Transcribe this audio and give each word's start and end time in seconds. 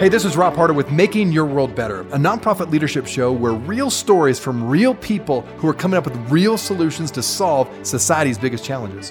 Hey, 0.00 0.08
this 0.08 0.24
is 0.24 0.36
Rob 0.36 0.56
Harder 0.56 0.72
with 0.72 0.90
Making 0.90 1.30
Your 1.30 1.44
World 1.44 1.76
Better, 1.76 2.00
a 2.00 2.16
nonprofit 2.16 2.70
leadership 2.72 3.06
show 3.06 3.30
where 3.30 3.52
real 3.52 3.88
stories 3.88 4.40
from 4.40 4.66
real 4.66 4.96
people 4.96 5.42
who 5.58 5.68
are 5.68 5.74
coming 5.74 5.96
up 5.96 6.06
with 6.06 6.16
real 6.28 6.58
solutions 6.58 7.12
to 7.12 7.22
solve 7.22 7.68
society's 7.86 8.38
biggest 8.38 8.64
challenges. 8.64 9.10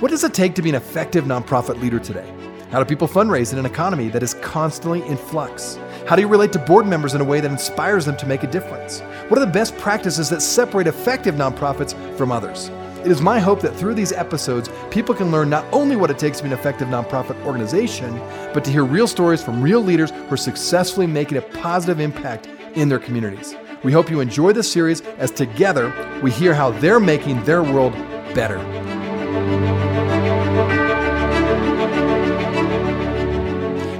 What 0.00 0.10
does 0.10 0.24
it 0.24 0.34
take 0.34 0.54
to 0.56 0.62
be 0.62 0.68
an 0.68 0.74
effective 0.74 1.24
nonprofit 1.24 1.80
leader 1.80 2.00
today? 2.00 2.30
How 2.70 2.82
do 2.82 2.84
people 2.84 3.08
fundraise 3.08 3.50
in 3.50 3.58
an 3.58 3.64
economy 3.64 4.10
that 4.10 4.22
is 4.22 4.34
constantly 4.34 5.06
in 5.06 5.16
flux? 5.16 5.78
How 6.06 6.16
do 6.16 6.20
you 6.20 6.28
relate 6.28 6.52
to 6.52 6.58
board 6.58 6.86
members 6.86 7.14
in 7.14 7.22
a 7.22 7.24
way 7.24 7.40
that 7.40 7.50
inspires 7.50 8.04
them 8.04 8.16
to 8.18 8.26
make 8.26 8.42
a 8.42 8.46
difference? 8.46 9.00
What 9.28 9.38
are 9.38 9.44
the 9.46 9.50
best 9.50 9.74
practices 9.78 10.28
that 10.28 10.42
separate 10.42 10.86
effective 10.86 11.36
nonprofits 11.36 11.94
from 12.18 12.30
others? 12.30 12.68
It 13.04 13.10
is 13.10 13.22
my 13.22 13.38
hope 13.38 13.62
that 13.62 13.74
through 13.74 13.94
these 13.94 14.12
episodes, 14.12 14.68
people 14.90 15.14
can 15.14 15.30
learn 15.30 15.48
not 15.48 15.64
only 15.72 15.96
what 15.96 16.10
it 16.10 16.18
takes 16.18 16.38
to 16.38 16.44
be 16.44 16.50
an 16.50 16.58
effective 16.58 16.88
nonprofit 16.88 17.42
organization, 17.46 18.18
but 18.52 18.66
to 18.66 18.70
hear 18.70 18.84
real 18.84 19.06
stories 19.06 19.42
from 19.42 19.62
real 19.62 19.80
leaders 19.80 20.10
who 20.10 20.34
are 20.34 20.36
successfully 20.36 21.06
making 21.06 21.38
a 21.38 21.42
positive 21.42 22.00
impact 22.00 22.48
in 22.74 22.90
their 22.90 22.98
communities. 22.98 23.56
We 23.82 23.92
hope 23.92 24.10
you 24.10 24.20
enjoy 24.20 24.52
this 24.52 24.70
series 24.70 25.00
as 25.16 25.30
together 25.30 25.90
we 26.22 26.30
hear 26.30 26.52
how 26.52 26.70
they're 26.72 27.00
making 27.00 27.42
their 27.44 27.62
world 27.62 27.94
better. 28.34 28.58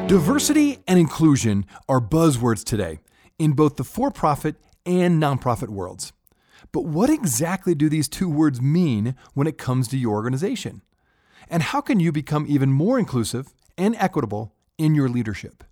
Diversity 0.07 0.81
and 0.87 0.99
inclusion 0.99 1.65
are 1.89 1.99
buzzwords 1.99 2.63
today 2.63 2.99
in 3.39 3.53
both 3.53 3.77
the 3.77 3.85
for 3.85 4.11
profit 4.11 4.57
and 4.85 5.21
nonprofit 5.21 5.71
worlds. 5.71 6.13
But 6.73 6.85
what 6.85 7.09
exactly 7.09 7.75
do 7.75 7.89
these 7.89 8.07
two 8.07 8.29
words 8.29 8.61
mean 8.61 9.17
when 9.33 9.47
it 9.47 9.57
comes 9.57 9.89
to 9.89 9.97
your 9.97 10.13
organization? 10.13 10.83
And 11.49 11.63
how 11.63 11.81
can 11.81 12.01
you 12.01 12.13
become 12.13 12.45
even 12.47 12.71
more 12.71 12.99
inclusive 12.99 13.55
and 13.79 13.97
equitable 13.97 14.53
in 14.77 14.95
your 14.95 15.09
leadership? 15.09 15.65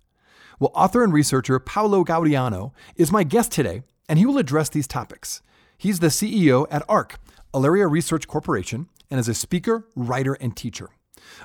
Well, 0.59 0.71
author 0.73 1.03
and 1.03 1.13
researcher 1.13 1.59
Paolo 1.59 2.03
Gaudiano 2.03 2.71
is 2.95 3.11
my 3.11 3.23
guest 3.23 3.51
today, 3.51 3.83
and 4.09 4.17
he 4.17 4.25
will 4.25 4.39
address 4.39 4.67
these 4.67 4.87
topics. 4.87 5.43
He's 5.77 5.99
the 5.99 6.07
CEO 6.07 6.65
at 6.71 6.83
ARC, 6.89 7.19
Aleria 7.53 7.87
Research 7.87 8.27
Corporation, 8.27 8.89
and 9.11 9.19
is 9.19 9.27
a 9.29 9.35
speaker, 9.35 9.87
writer, 9.95 10.33
and 10.33 10.57
teacher. 10.57 10.89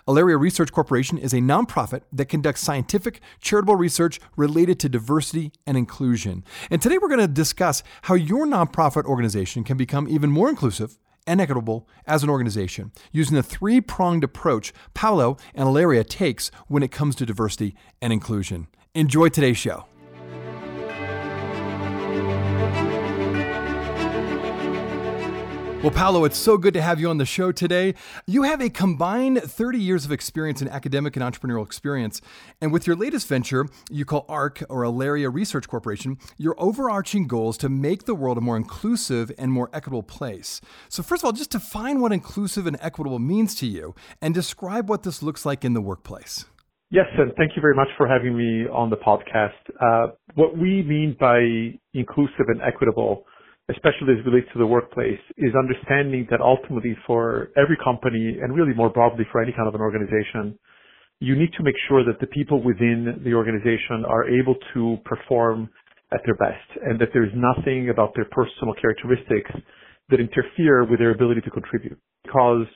Aleria 0.06 0.38
Research 0.38 0.72
Corporation 0.72 1.18
is 1.18 1.32
a 1.32 1.38
nonprofit 1.38 2.02
that 2.12 2.26
conducts 2.26 2.60
scientific, 2.60 3.20
charitable 3.40 3.76
research 3.76 4.20
related 4.36 4.78
to 4.80 4.88
diversity 4.88 5.52
and 5.66 5.76
inclusion. 5.76 6.44
And 6.70 6.80
today 6.80 6.98
we're 6.98 7.08
going 7.08 7.20
to 7.20 7.28
discuss 7.28 7.82
how 8.02 8.14
your 8.14 8.46
nonprofit 8.46 9.04
organization 9.04 9.64
can 9.64 9.76
become 9.76 10.08
even 10.08 10.30
more 10.30 10.48
inclusive 10.48 10.98
and 11.26 11.40
equitable 11.40 11.86
as 12.06 12.22
an 12.22 12.30
organization 12.30 12.90
using 13.12 13.36
the 13.36 13.42
three 13.42 13.80
pronged 13.80 14.24
approach 14.24 14.72
Paolo 14.94 15.36
and 15.54 15.68
Aleria 15.68 16.02
takes 16.02 16.50
when 16.66 16.82
it 16.82 16.90
comes 16.90 17.14
to 17.16 17.26
diversity 17.26 17.74
and 18.00 18.12
inclusion. 18.12 18.66
Enjoy 18.94 19.28
today's 19.28 19.58
show. 19.58 19.84
Well, 25.80 25.92
Paolo, 25.92 26.24
it's 26.24 26.36
so 26.36 26.58
good 26.58 26.74
to 26.74 26.82
have 26.82 26.98
you 26.98 27.08
on 27.08 27.18
the 27.18 27.24
show 27.24 27.52
today. 27.52 27.94
You 28.26 28.42
have 28.42 28.60
a 28.60 28.68
combined 28.68 29.40
30 29.40 29.78
years 29.78 30.04
of 30.04 30.10
experience 30.10 30.60
in 30.60 30.66
academic 30.66 31.14
and 31.14 31.24
entrepreneurial 31.24 31.64
experience. 31.64 32.20
And 32.60 32.72
with 32.72 32.88
your 32.88 32.96
latest 32.96 33.28
venture, 33.28 33.64
you 33.88 34.04
call 34.04 34.26
ARC 34.28 34.60
or 34.68 34.82
Aleria 34.82 35.32
Research 35.32 35.68
Corporation, 35.68 36.18
your 36.36 36.56
overarching 36.58 37.28
goal 37.28 37.50
is 37.50 37.56
to 37.58 37.68
make 37.68 38.06
the 38.06 38.16
world 38.16 38.38
a 38.38 38.40
more 38.40 38.56
inclusive 38.56 39.30
and 39.38 39.52
more 39.52 39.70
equitable 39.72 40.02
place. 40.02 40.60
So, 40.88 41.04
first 41.04 41.22
of 41.22 41.26
all, 41.26 41.32
just 41.32 41.50
define 41.50 42.00
what 42.00 42.10
inclusive 42.10 42.66
and 42.66 42.76
equitable 42.80 43.20
means 43.20 43.54
to 43.60 43.66
you 43.66 43.94
and 44.20 44.34
describe 44.34 44.88
what 44.88 45.04
this 45.04 45.22
looks 45.22 45.46
like 45.46 45.64
in 45.64 45.74
the 45.74 45.80
workplace. 45.80 46.44
Yes, 46.90 47.06
and 47.16 47.32
thank 47.36 47.52
you 47.54 47.62
very 47.62 47.76
much 47.76 47.88
for 47.96 48.08
having 48.08 48.36
me 48.36 48.68
on 48.68 48.90
the 48.90 48.96
podcast. 48.96 49.52
Uh, 49.80 50.12
what 50.34 50.58
we 50.58 50.82
mean 50.82 51.16
by 51.20 51.38
inclusive 51.94 52.48
and 52.48 52.60
equitable 52.62 53.26
especially 53.70 54.14
as 54.14 54.24
it 54.24 54.28
relates 54.28 54.48
to 54.52 54.58
the 54.58 54.66
workplace, 54.66 55.20
is 55.36 55.52
understanding 55.54 56.26
that 56.30 56.40
ultimately 56.40 56.96
for 57.06 57.50
every 57.56 57.76
company 57.82 58.38
and 58.40 58.54
really 58.54 58.74
more 58.74 58.90
broadly 58.90 59.24
for 59.30 59.42
any 59.42 59.52
kind 59.52 59.68
of 59.68 59.74
an 59.74 59.80
organization, 59.80 60.58
you 61.20 61.36
need 61.36 61.52
to 61.56 61.62
make 61.62 61.74
sure 61.88 62.04
that 62.04 62.20
the 62.20 62.26
people 62.28 62.62
within 62.62 63.20
the 63.24 63.34
organization 63.34 64.04
are 64.06 64.28
able 64.28 64.54
to 64.74 64.96
perform 65.04 65.68
at 66.12 66.20
their 66.24 66.36
best 66.36 66.64
and 66.84 66.98
that 67.00 67.08
there's 67.12 67.32
nothing 67.34 67.90
about 67.90 68.14
their 68.14 68.26
personal 68.30 68.74
characteristics 68.80 69.50
that 70.08 70.20
interfere 70.20 70.84
with 70.88 70.98
their 70.98 71.10
ability 71.10 71.40
to 71.42 71.50
contribute. 71.50 71.98
Because 72.24 72.66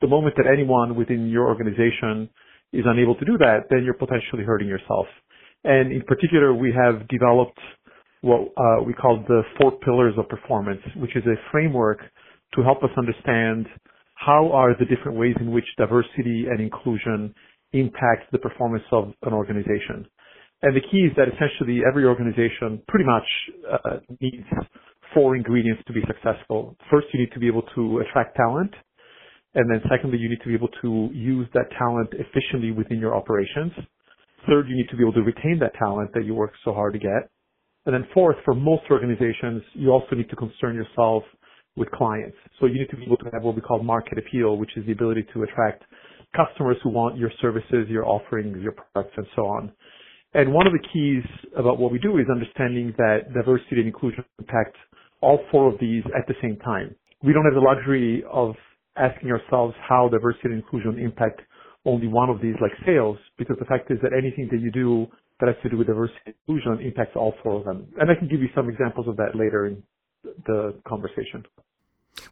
the 0.00 0.06
moment 0.06 0.34
that 0.36 0.46
anyone 0.46 0.94
within 0.94 1.28
your 1.28 1.48
organization 1.48 2.28
is 2.72 2.84
unable 2.86 3.16
to 3.16 3.24
do 3.24 3.38
that, 3.38 3.64
then 3.70 3.82
you're 3.82 3.94
potentially 3.94 4.44
hurting 4.44 4.68
yourself. 4.68 5.06
And 5.64 5.90
in 5.90 6.02
particular, 6.02 6.54
we 6.54 6.72
have 6.72 7.08
developed 7.08 7.58
what 8.22 8.52
uh, 8.56 8.82
we 8.84 8.92
call 8.92 9.22
the 9.28 9.42
four 9.60 9.72
pillars 9.78 10.14
of 10.18 10.28
performance, 10.28 10.80
which 10.96 11.14
is 11.16 11.24
a 11.26 11.34
framework 11.52 11.98
to 12.54 12.62
help 12.62 12.82
us 12.82 12.90
understand 12.96 13.66
how 14.14 14.50
are 14.52 14.74
the 14.78 14.84
different 14.86 15.18
ways 15.18 15.34
in 15.40 15.52
which 15.52 15.66
diversity 15.76 16.46
and 16.50 16.60
inclusion 16.60 17.34
impact 17.72 18.32
the 18.32 18.38
performance 18.38 18.84
of 18.92 19.12
an 19.22 19.32
organization. 19.32 20.06
And 20.62 20.74
the 20.74 20.80
key 20.80 21.04
is 21.04 21.12
that 21.16 21.28
essentially 21.28 21.82
every 21.86 22.04
organization 22.04 22.80
pretty 22.88 23.04
much 23.04 23.26
uh, 23.70 23.98
needs 24.20 24.46
four 25.14 25.36
ingredients 25.36 25.82
to 25.86 25.92
be 25.92 26.00
successful. 26.06 26.76
First, 26.90 27.08
you 27.12 27.20
need 27.20 27.32
to 27.32 27.38
be 27.38 27.46
able 27.46 27.62
to 27.74 27.98
attract 28.00 28.36
talent. 28.36 28.72
And 29.54 29.70
then 29.70 29.80
secondly, 29.90 30.18
you 30.18 30.28
need 30.28 30.40
to 30.42 30.48
be 30.48 30.54
able 30.54 30.68
to 30.82 31.08
use 31.12 31.46
that 31.54 31.70
talent 31.78 32.10
efficiently 32.12 32.72
within 32.72 32.98
your 32.98 33.14
operations. 33.14 33.72
Third, 34.48 34.68
you 34.68 34.76
need 34.76 34.88
to 34.90 34.96
be 34.96 35.02
able 35.02 35.14
to 35.14 35.22
retain 35.22 35.58
that 35.60 35.72
talent 35.78 36.10
that 36.14 36.24
you 36.24 36.34
work 36.34 36.52
so 36.64 36.72
hard 36.72 36.92
to 36.94 36.98
get. 36.98 37.30
And 37.86 37.94
then 37.94 38.06
fourth, 38.12 38.36
for 38.44 38.54
most 38.54 38.82
organizations, 38.90 39.62
you 39.74 39.90
also 39.90 40.16
need 40.16 40.28
to 40.30 40.36
concern 40.36 40.74
yourself 40.74 41.22
with 41.76 41.90
clients. 41.92 42.36
So 42.58 42.66
you 42.66 42.80
need 42.80 42.90
to 42.90 42.96
be 42.96 43.04
able 43.04 43.18
to 43.18 43.30
have 43.32 43.42
what 43.42 43.54
we 43.54 43.60
call 43.60 43.82
market 43.82 44.18
appeal, 44.18 44.56
which 44.56 44.76
is 44.76 44.84
the 44.86 44.92
ability 44.92 45.26
to 45.34 45.44
attract 45.44 45.84
customers 46.36 46.76
who 46.82 46.90
want 46.90 47.16
your 47.16 47.30
services, 47.40 47.86
your 47.88 48.06
offerings, 48.06 48.58
your 48.60 48.72
products, 48.72 49.14
and 49.16 49.26
so 49.36 49.42
on. 49.46 49.72
And 50.34 50.52
one 50.52 50.66
of 50.66 50.72
the 50.72 50.80
keys 50.92 51.24
about 51.56 51.78
what 51.78 51.92
we 51.92 51.98
do 51.98 52.18
is 52.18 52.26
understanding 52.30 52.92
that 52.98 53.32
diversity 53.32 53.76
and 53.76 53.86
inclusion 53.86 54.24
impact 54.38 54.76
all 55.20 55.40
four 55.50 55.72
of 55.72 55.78
these 55.80 56.02
at 56.18 56.26
the 56.26 56.34
same 56.42 56.56
time. 56.58 56.94
We 57.22 57.32
don't 57.32 57.44
have 57.44 57.54
the 57.54 57.60
luxury 57.60 58.24
of 58.30 58.54
asking 58.96 59.30
ourselves 59.30 59.74
how 59.88 60.08
diversity 60.08 60.48
and 60.48 60.54
inclusion 60.54 60.98
impact 60.98 61.40
only 61.84 62.08
one 62.08 62.28
of 62.28 62.40
these 62.42 62.56
like 62.60 62.72
sales, 62.84 63.16
because 63.38 63.56
the 63.60 63.64
fact 63.64 63.90
is 63.90 63.98
that 64.02 64.12
anything 64.12 64.48
that 64.50 64.60
you 64.60 64.72
do 64.72 65.06
that 65.40 65.48
has 65.48 65.56
to 65.64 65.70
do 65.70 65.78
with 65.78 65.88
diversity 65.88 66.18
and 66.26 66.34
inclusion 66.48 66.86
impacts 66.86 67.16
all 67.16 67.34
four 67.42 67.58
of 67.60 67.64
them. 67.64 67.88
And 68.00 68.10
I 68.10 68.14
can 68.14 68.28
give 68.28 68.40
you 68.40 68.48
some 68.54 68.68
examples 68.70 69.08
of 69.08 69.16
that 69.18 69.34
later 69.36 69.66
in 69.66 69.82
the 70.46 70.74
conversation. 70.88 71.44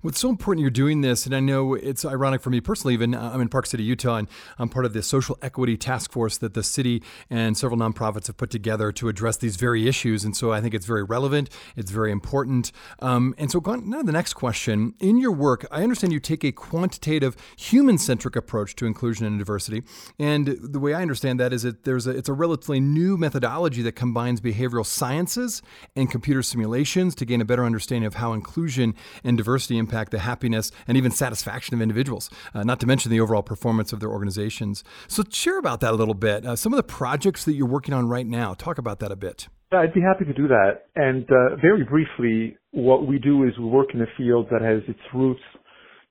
What's 0.02 0.18
so 0.18 0.28
important 0.28 0.62
you're 0.62 0.70
doing 0.70 1.00
this, 1.00 1.26
and 1.26 1.34
I 1.34 1.40
know 1.40 1.74
it's 1.74 2.04
ironic 2.04 2.42
for 2.42 2.50
me 2.50 2.60
personally, 2.60 2.94
even 2.94 3.14
uh, 3.14 3.30
I'm 3.32 3.40
in 3.40 3.48
Park 3.48 3.66
City, 3.66 3.82
Utah, 3.82 4.16
and 4.16 4.28
I'm 4.58 4.68
part 4.68 4.84
of 4.84 4.92
the 4.92 5.02
social 5.02 5.38
equity 5.42 5.76
task 5.76 6.12
force 6.12 6.38
that 6.38 6.54
the 6.54 6.62
city 6.62 7.02
and 7.30 7.56
several 7.56 7.78
nonprofits 7.78 8.26
have 8.26 8.36
put 8.36 8.50
together 8.50 8.92
to 8.92 9.08
address 9.08 9.36
these 9.36 9.56
very 9.56 9.88
issues. 9.88 10.24
And 10.24 10.36
so 10.36 10.52
I 10.52 10.60
think 10.60 10.74
it's 10.74 10.86
very 10.86 11.02
relevant, 11.02 11.50
it's 11.76 11.90
very 11.90 12.12
important. 12.12 12.72
Um, 13.00 13.34
and 13.38 13.50
so, 13.50 13.60
now 13.60 14.02
the 14.02 14.12
next 14.12 14.34
question. 14.34 14.94
In 15.00 15.18
your 15.18 15.32
work, 15.32 15.66
I 15.70 15.82
understand 15.82 16.12
you 16.12 16.20
take 16.20 16.44
a 16.44 16.52
quantitative, 16.52 17.36
human 17.56 17.98
centric 17.98 18.36
approach 18.36 18.76
to 18.76 18.86
inclusion 18.86 19.26
and 19.26 19.38
diversity. 19.38 19.82
And 20.18 20.46
the 20.46 20.80
way 20.80 20.94
I 20.94 21.02
understand 21.02 21.40
that 21.40 21.52
is 21.52 21.62
that 21.62 21.84
there's 21.84 22.06
a, 22.06 22.10
it's 22.10 22.28
a 22.28 22.32
relatively 22.32 22.80
new 22.80 23.16
methodology 23.16 23.82
that 23.82 23.92
combines 23.92 24.40
behavioral 24.40 24.86
sciences 24.86 25.62
and 25.96 26.10
computer 26.10 26.42
simulations 26.42 27.14
to 27.16 27.24
gain 27.24 27.40
a 27.40 27.44
better 27.44 27.64
understanding 27.64 28.06
of 28.06 28.14
how 28.14 28.32
inclusion 28.32 28.94
and 29.22 29.36
diversity 29.36 29.73
impact 29.78 30.10
the 30.10 30.20
happiness 30.20 30.70
and 30.86 30.96
even 30.96 31.10
satisfaction 31.10 31.74
of 31.74 31.82
individuals, 31.82 32.30
uh, 32.54 32.62
not 32.62 32.80
to 32.80 32.86
mention 32.86 33.10
the 33.10 33.20
overall 33.20 33.42
performance 33.42 33.92
of 33.92 34.00
their 34.00 34.10
organizations. 34.10 34.84
So, 35.08 35.22
share 35.30 35.58
about 35.58 35.80
that 35.80 35.92
a 35.92 35.96
little 35.96 36.14
bit. 36.14 36.46
Uh, 36.46 36.56
some 36.56 36.72
of 36.72 36.76
the 36.76 36.82
projects 36.82 37.44
that 37.44 37.54
you're 37.54 37.66
working 37.66 37.94
on 37.94 38.08
right 38.08 38.26
now, 38.26 38.54
talk 38.54 38.78
about 38.78 38.98
that 39.00 39.12
a 39.12 39.16
bit. 39.16 39.48
I'd 39.72 39.94
be 39.94 40.00
happy 40.00 40.24
to 40.24 40.32
do 40.32 40.48
that. 40.48 40.86
And 40.94 41.24
uh, 41.24 41.56
very 41.60 41.84
briefly, 41.84 42.56
what 42.70 43.06
we 43.06 43.18
do 43.18 43.44
is 43.44 43.58
we 43.58 43.64
work 43.64 43.88
in 43.94 44.00
a 44.00 44.06
field 44.16 44.46
that 44.50 44.62
has 44.62 44.82
its 44.88 45.00
roots 45.12 45.40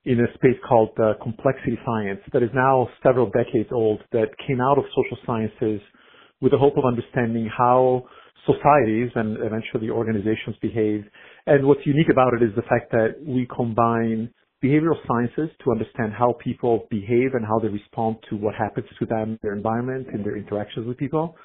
in 0.04 0.20
a 0.20 0.28
space 0.34 0.60
called 0.68 0.90
uh, 0.98 1.14
complexity 1.22 1.78
science 1.84 2.20
that 2.32 2.42
is 2.42 2.50
now 2.54 2.88
several 3.02 3.30
decades 3.30 3.70
old 3.72 4.02
that 4.12 4.26
came 4.46 4.60
out 4.60 4.76
of 4.76 4.84
social 4.90 5.16
sciences 5.24 5.80
with 6.40 6.52
the 6.52 6.58
hope 6.58 6.76
of 6.76 6.84
understanding 6.84 7.48
how 7.56 8.04
societies 8.44 9.10
and 9.14 9.38
eventually 9.40 9.88
organizations 9.88 10.56
behave 10.60 11.04
and 11.46 11.66
what's 11.66 11.84
unique 11.84 12.08
about 12.10 12.32
it 12.34 12.42
is 12.42 12.54
the 12.56 12.62
fact 12.62 12.90
that 12.92 13.16
we 13.26 13.46
combine 13.54 14.30
behavioral 14.64 14.96
sciences 15.06 15.50
to 15.62 15.70
understand 15.70 16.12
how 16.16 16.34
people 16.42 16.86
behave 16.90 17.34
and 17.34 17.44
how 17.44 17.58
they 17.58 17.68
respond 17.68 18.16
to 18.30 18.36
what 18.36 18.54
happens 18.54 18.86
to 18.98 19.04
them 19.06 19.38
their 19.42 19.52
environment 19.52 20.06
and 20.12 20.24
their 20.24 20.36
interactions 20.36 20.86
with 20.86 20.96
people. 20.96 21.36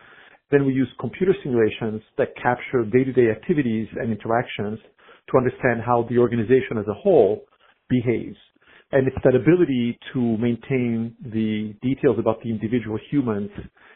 Then 0.52 0.66
we 0.66 0.74
use 0.74 0.88
computer 1.00 1.36
simulations 1.44 2.02
that 2.18 2.30
capture 2.42 2.86
day-to-day 2.86 3.30
activities 3.30 3.88
and 3.98 4.12
interactions 4.12 4.80
to 5.32 5.38
understand 5.38 5.82
how 5.86 6.08
the 6.10 6.18
organization 6.18 6.78
as 6.80 6.88
a 6.88 6.94
whole 6.94 7.42
behaves. 7.90 8.38
And 8.92 9.06
it's 9.06 9.18
that 9.24 9.36
ability 9.36 10.00
to 10.14 10.20
maintain 10.38 11.14
the 11.22 11.76
details 11.82 12.18
about 12.18 12.42
the 12.42 12.50
individual 12.50 12.98
humans 13.12 13.52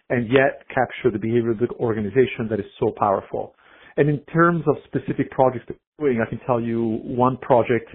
and 0.09 0.29
yet 0.29 0.67
capture 0.67 1.09
the 1.11 1.17
behavior 1.17 1.51
of 1.51 1.59
the 1.59 1.69
organization 1.79 2.47
that 2.50 2.59
is 2.59 2.65
so 2.79 2.91
powerful. 2.97 3.55
And 3.97 4.09
in 4.09 4.19
terms 4.31 4.63
of 4.67 4.75
specific 4.85 5.31
projects 5.31 5.65
that 5.67 5.77
doing, 6.00 6.24
I 6.25 6.30
can 6.30 6.40
tell 6.45 6.60
you 6.60 7.00
one 7.04 7.38
project 7.38 7.90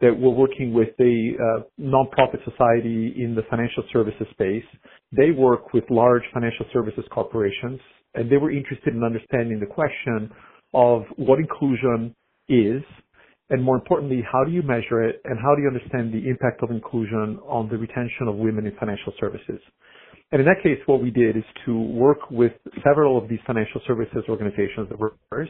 that 0.00 0.12
we're 0.18 0.34
working 0.34 0.74
with 0.74 0.88
a 1.00 1.32
uh, 1.34 1.62
nonprofit 1.80 2.44
society 2.44 3.14
in 3.16 3.34
the 3.34 3.42
financial 3.48 3.82
services 3.92 4.26
space. 4.32 4.64
They 5.12 5.30
work 5.30 5.72
with 5.72 5.84
large 5.88 6.22
financial 6.34 6.66
services 6.72 7.04
corporations, 7.10 7.80
and 8.14 8.30
they 8.30 8.36
were 8.36 8.50
interested 8.50 8.94
in 8.94 9.02
understanding 9.02 9.58
the 9.58 9.66
question 9.66 10.30
of 10.74 11.04
what 11.16 11.38
inclusion 11.38 12.14
is, 12.48 12.82
and 13.48 13.62
more 13.62 13.76
importantly, 13.76 14.22
how 14.30 14.44
do 14.44 14.50
you 14.50 14.62
measure 14.62 15.02
it, 15.02 15.20
and 15.24 15.38
how 15.40 15.54
do 15.54 15.62
you 15.62 15.68
understand 15.68 16.12
the 16.12 16.28
impact 16.28 16.62
of 16.62 16.70
inclusion 16.70 17.38
on 17.48 17.68
the 17.70 17.78
retention 17.78 18.28
of 18.28 18.36
women 18.36 18.66
in 18.66 18.76
financial 18.76 19.12
services. 19.18 19.60
And 20.32 20.40
in 20.40 20.46
that 20.46 20.62
case, 20.62 20.78
what 20.86 21.00
we 21.00 21.10
did 21.10 21.36
is 21.36 21.44
to 21.64 21.80
work 21.80 22.30
with 22.30 22.52
several 22.84 23.16
of 23.16 23.28
these 23.28 23.38
financial 23.46 23.80
services 23.86 24.24
organizations 24.28 24.88
that 24.90 24.98
were 24.98 25.14
ours, 25.30 25.48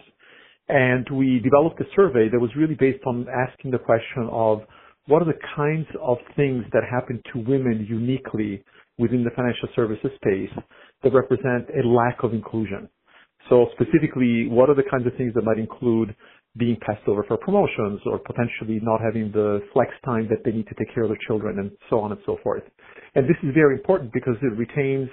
and 0.69 1.07
we 1.13 1.41
developed 1.41 1.81
a 1.81 1.85
survey 1.95 2.29
that 2.31 2.41
was 2.41 2.51
really 2.57 2.75
based 2.75 3.05
on 3.07 3.27
asking 3.29 3.71
the 3.71 3.79
question 3.79 4.29
of 4.31 4.63
what 5.07 5.23
are 5.23 5.27
the 5.27 5.39
kinds 5.55 5.87
of 6.03 6.19
things 6.35 6.65
that 6.73 6.83
happen 6.91 7.23
to 7.33 7.39
women 7.39 7.87
uniquely 7.89 8.65
within 8.99 9.23
the 9.23 9.31
financial 9.37 9.69
services 9.77 10.11
space 10.17 10.51
that 11.03 11.13
represent 11.13 11.69
a 11.71 11.87
lack 11.87 12.23
of 12.23 12.33
inclusion. 12.33 12.89
So 13.49 13.67
specifically, 13.75 14.49
what 14.49 14.69
are 14.69 14.75
the 14.75 14.83
kinds 14.91 15.07
of 15.07 15.15
things 15.17 15.33
that 15.35 15.45
might 15.45 15.59
include 15.59 16.15
being 16.59 16.77
passed 16.85 17.07
over 17.07 17.23
for 17.29 17.37
promotions 17.37 18.01
or 18.07 18.19
potentially 18.19 18.81
not 18.83 19.01
having 19.01 19.31
the 19.31 19.61
flex 19.73 19.91
time 20.05 20.27
that 20.31 20.43
they 20.45 20.51
need 20.51 20.67
to 20.67 20.75
take 20.75 20.93
care 20.95 21.05
of 21.05 21.11
their 21.11 21.19
children 21.27 21.59
and 21.59 21.71
so 21.91 22.01
on 22.01 22.13
and 22.13 22.21
so 22.27 22.39
forth. 22.43 22.63
And 23.15 23.27
this 23.29 23.37
is 23.43 23.55
very 23.55 23.77
important 23.77 24.13
because 24.13 24.37
it 24.43 24.57
retains 24.57 25.09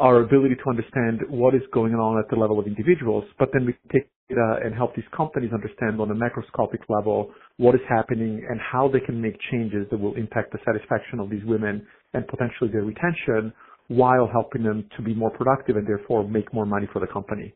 our 0.00 0.20
ability 0.20 0.56
to 0.56 0.70
understand 0.70 1.20
what 1.28 1.54
is 1.54 1.62
going 1.72 1.94
on 1.94 2.18
at 2.18 2.28
the 2.30 2.36
level 2.36 2.58
of 2.58 2.66
individuals, 2.66 3.24
but 3.38 3.50
then 3.52 3.66
we 3.66 3.74
take 3.92 4.08
data 4.30 4.58
and 4.64 4.74
help 4.74 4.96
these 4.96 5.04
companies 5.14 5.50
understand 5.52 6.00
on 6.00 6.10
a 6.10 6.14
macroscopic 6.14 6.80
level 6.88 7.30
what 7.58 7.74
is 7.74 7.80
happening 7.88 8.42
and 8.48 8.58
how 8.60 8.88
they 8.88 9.00
can 9.00 9.20
make 9.20 9.36
changes 9.52 9.86
that 9.90 10.00
will 10.00 10.14
impact 10.14 10.52
the 10.52 10.58
satisfaction 10.64 11.20
of 11.20 11.28
these 11.28 11.44
women 11.44 11.86
and 12.14 12.26
potentially 12.28 12.70
their 12.72 12.82
retention 12.82 13.52
while 13.88 14.26
helping 14.32 14.62
them 14.62 14.88
to 14.96 15.02
be 15.02 15.14
more 15.14 15.30
productive 15.30 15.76
and 15.76 15.86
therefore 15.86 16.26
make 16.26 16.52
more 16.54 16.64
money 16.64 16.88
for 16.92 17.00
the 17.00 17.06
company. 17.06 17.52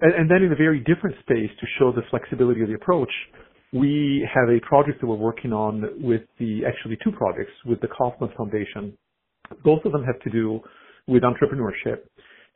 And, 0.00 0.14
and 0.14 0.30
then 0.30 0.42
in 0.42 0.50
a 0.50 0.56
very 0.56 0.80
different 0.80 1.14
space 1.20 1.50
to 1.60 1.66
show 1.78 1.92
the 1.92 2.02
flexibility 2.10 2.62
of 2.62 2.68
the 2.68 2.74
approach, 2.74 3.12
we 3.72 4.26
have 4.34 4.48
a 4.48 4.58
project 4.66 5.00
that 5.00 5.06
we're 5.06 5.14
working 5.14 5.52
on 5.52 5.84
with 6.02 6.22
the, 6.38 6.62
actually 6.66 6.98
two 7.04 7.12
projects 7.12 7.52
with 7.64 7.80
the 7.80 7.88
Kauffman 7.88 8.30
Foundation. 8.36 8.98
Both 9.64 9.84
of 9.84 9.92
them 9.92 10.04
have 10.04 10.18
to 10.20 10.30
do 10.30 10.60
with 11.06 11.22
entrepreneurship 11.22 12.00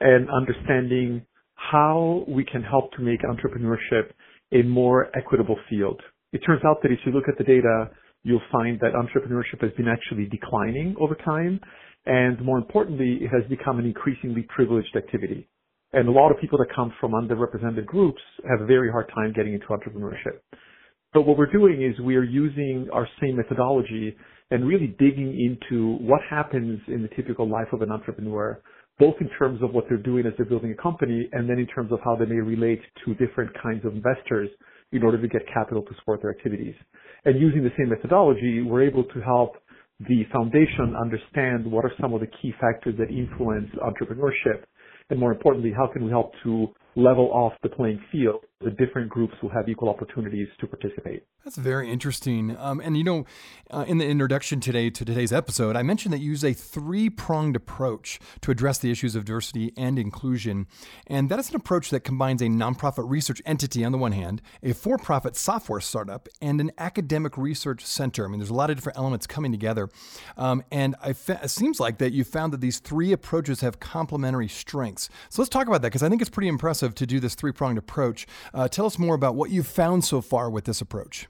and 0.00 0.28
understanding 0.30 1.24
how 1.54 2.24
we 2.28 2.44
can 2.44 2.62
help 2.62 2.92
to 2.92 3.00
make 3.00 3.20
entrepreneurship 3.22 4.12
a 4.52 4.62
more 4.62 5.08
equitable 5.16 5.58
field. 5.68 6.00
It 6.32 6.40
turns 6.46 6.62
out 6.64 6.82
that 6.82 6.92
if 6.92 6.98
you 7.04 7.12
look 7.12 7.28
at 7.28 7.38
the 7.38 7.44
data, 7.44 7.90
you'll 8.22 8.42
find 8.52 8.78
that 8.80 8.92
entrepreneurship 8.92 9.62
has 9.62 9.72
been 9.76 9.88
actually 9.88 10.26
declining 10.26 10.96
over 11.00 11.14
time. 11.14 11.60
And 12.04 12.40
more 12.44 12.58
importantly, 12.58 13.18
it 13.20 13.28
has 13.28 13.48
become 13.48 13.78
an 13.78 13.86
increasingly 13.86 14.46
privileged 14.54 14.94
activity. 14.96 15.48
And 15.92 16.08
a 16.08 16.12
lot 16.12 16.30
of 16.30 16.40
people 16.40 16.58
that 16.58 16.68
come 16.74 16.92
from 17.00 17.12
underrepresented 17.12 17.86
groups 17.86 18.20
have 18.48 18.60
a 18.60 18.66
very 18.66 18.90
hard 18.90 19.10
time 19.14 19.32
getting 19.34 19.54
into 19.54 19.66
entrepreneurship. 19.66 20.40
But 21.12 21.22
what 21.22 21.38
we're 21.38 21.50
doing 21.50 21.82
is 21.82 21.98
we 22.00 22.16
are 22.16 22.24
using 22.24 22.88
our 22.92 23.08
same 23.20 23.36
methodology 23.36 24.16
and 24.50 24.66
really 24.66 24.94
digging 24.98 25.38
into 25.38 25.96
what 25.96 26.20
happens 26.28 26.80
in 26.88 27.02
the 27.02 27.08
typical 27.16 27.48
life 27.48 27.68
of 27.72 27.82
an 27.82 27.90
entrepreneur, 27.90 28.60
both 28.98 29.14
in 29.20 29.28
terms 29.38 29.60
of 29.62 29.72
what 29.72 29.84
they're 29.88 29.98
doing 29.98 30.26
as 30.26 30.32
they're 30.36 30.46
building 30.46 30.72
a 30.72 30.82
company 30.82 31.28
and 31.32 31.48
then 31.48 31.58
in 31.58 31.66
terms 31.66 31.90
of 31.92 31.98
how 32.04 32.16
they 32.16 32.24
may 32.24 32.40
relate 32.40 32.80
to 33.04 33.14
different 33.14 33.50
kinds 33.62 33.84
of 33.84 33.92
investors 33.92 34.48
in 34.92 35.02
order 35.02 35.20
to 35.20 35.28
get 35.28 35.42
capital 35.52 35.82
to 35.82 35.94
support 35.98 36.22
their 36.22 36.30
activities. 36.30 36.74
And 37.24 37.40
using 37.40 37.64
the 37.64 37.72
same 37.76 37.88
methodology, 37.88 38.62
we're 38.62 38.84
able 38.84 39.04
to 39.04 39.20
help 39.20 39.56
the 40.00 40.22
foundation 40.32 40.94
understand 41.00 41.70
what 41.70 41.84
are 41.84 41.92
some 42.00 42.14
of 42.14 42.20
the 42.20 42.28
key 42.40 42.52
factors 42.60 42.94
that 42.98 43.10
influence 43.10 43.68
entrepreneurship 43.82 44.62
and 45.10 45.20
more 45.20 45.32
importantly, 45.32 45.72
how 45.76 45.86
can 45.86 46.04
we 46.04 46.10
help 46.10 46.32
to 46.44 46.68
level 46.96 47.30
off 47.32 47.52
the 47.62 47.68
playing 47.68 48.00
field 48.10 48.44
the 48.60 48.70
different 48.70 49.10
groups 49.10 49.34
will 49.42 49.50
have 49.50 49.68
equal 49.68 49.90
opportunities 49.90 50.48
to 50.58 50.66
participate. 50.66 51.24
That's 51.44 51.58
very 51.58 51.90
interesting. 51.90 52.56
Um, 52.58 52.80
and 52.80 52.96
you 52.96 53.04
know, 53.04 53.24
uh, 53.70 53.84
in 53.86 53.98
the 53.98 54.06
introduction 54.06 54.60
today 54.60 54.88
to 54.90 55.04
today's 55.04 55.32
episode, 55.32 55.76
I 55.76 55.82
mentioned 55.82 56.12
that 56.14 56.18
you 56.18 56.30
use 56.30 56.42
a 56.42 56.54
three 56.54 57.10
pronged 57.10 57.54
approach 57.54 58.18
to 58.40 58.50
address 58.50 58.78
the 58.78 58.90
issues 58.90 59.14
of 59.14 59.26
diversity 59.26 59.72
and 59.76 59.98
inclusion. 59.98 60.66
And 61.06 61.28
that 61.28 61.38
is 61.38 61.50
an 61.50 61.56
approach 61.56 61.90
that 61.90 62.00
combines 62.00 62.40
a 62.40 62.46
nonprofit 62.46 63.08
research 63.08 63.42
entity 63.44 63.84
on 63.84 63.92
the 63.92 63.98
one 63.98 64.12
hand, 64.12 64.40
a 64.62 64.72
for 64.72 64.96
profit 64.96 65.36
software 65.36 65.80
startup, 65.80 66.26
and 66.40 66.60
an 66.60 66.72
academic 66.78 67.36
research 67.36 67.84
center. 67.84 68.24
I 68.24 68.28
mean, 68.28 68.40
there's 68.40 68.50
a 68.50 68.54
lot 68.54 68.70
of 68.70 68.76
different 68.76 68.98
elements 68.98 69.26
coming 69.26 69.52
together. 69.52 69.90
Um, 70.38 70.64
and 70.72 70.96
fa- 71.14 71.40
it 71.44 71.50
seems 71.50 71.78
like 71.78 71.98
that 71.98 72.12
you 72.12 72.24
found 72.24 72.54
that 72.54 72.60
these 72.60 72.78
three 72.78 73.12
approaches 73.12 73.60
have 73.60 73.78
complementary 73.78 74.48
strengths. 74.48 75.10
So 75.28 75.42
let's 75.42 75.50
talk 75.50 75.68
about 75.68 75.82
that 75.82 75.88
because 75.88 76.02
I 76.02 76.08
think 76.08 76.22
it's 76.22 76.30
pretty 76.30 76.48
impressive 76.48 76.94
to 76.96 77.06
do 77.06 77.20
this 77.20 77.34
three 77.34 77.52
pronged 77.52 77.78
approach. 77.78 78.26
Uh, 78.54 78.68
tell 78.68 78.86
us 78.86 78.98
more 78.98 79.14
about 79.14 79.34
what 79.34 79.50
you've 79.50 79.66
found 79.66 80.04
so 80.04 80.20
far 80.20 80.50
with 80.50 80.64
this 80.64 80.80
approach. 80.80 81.28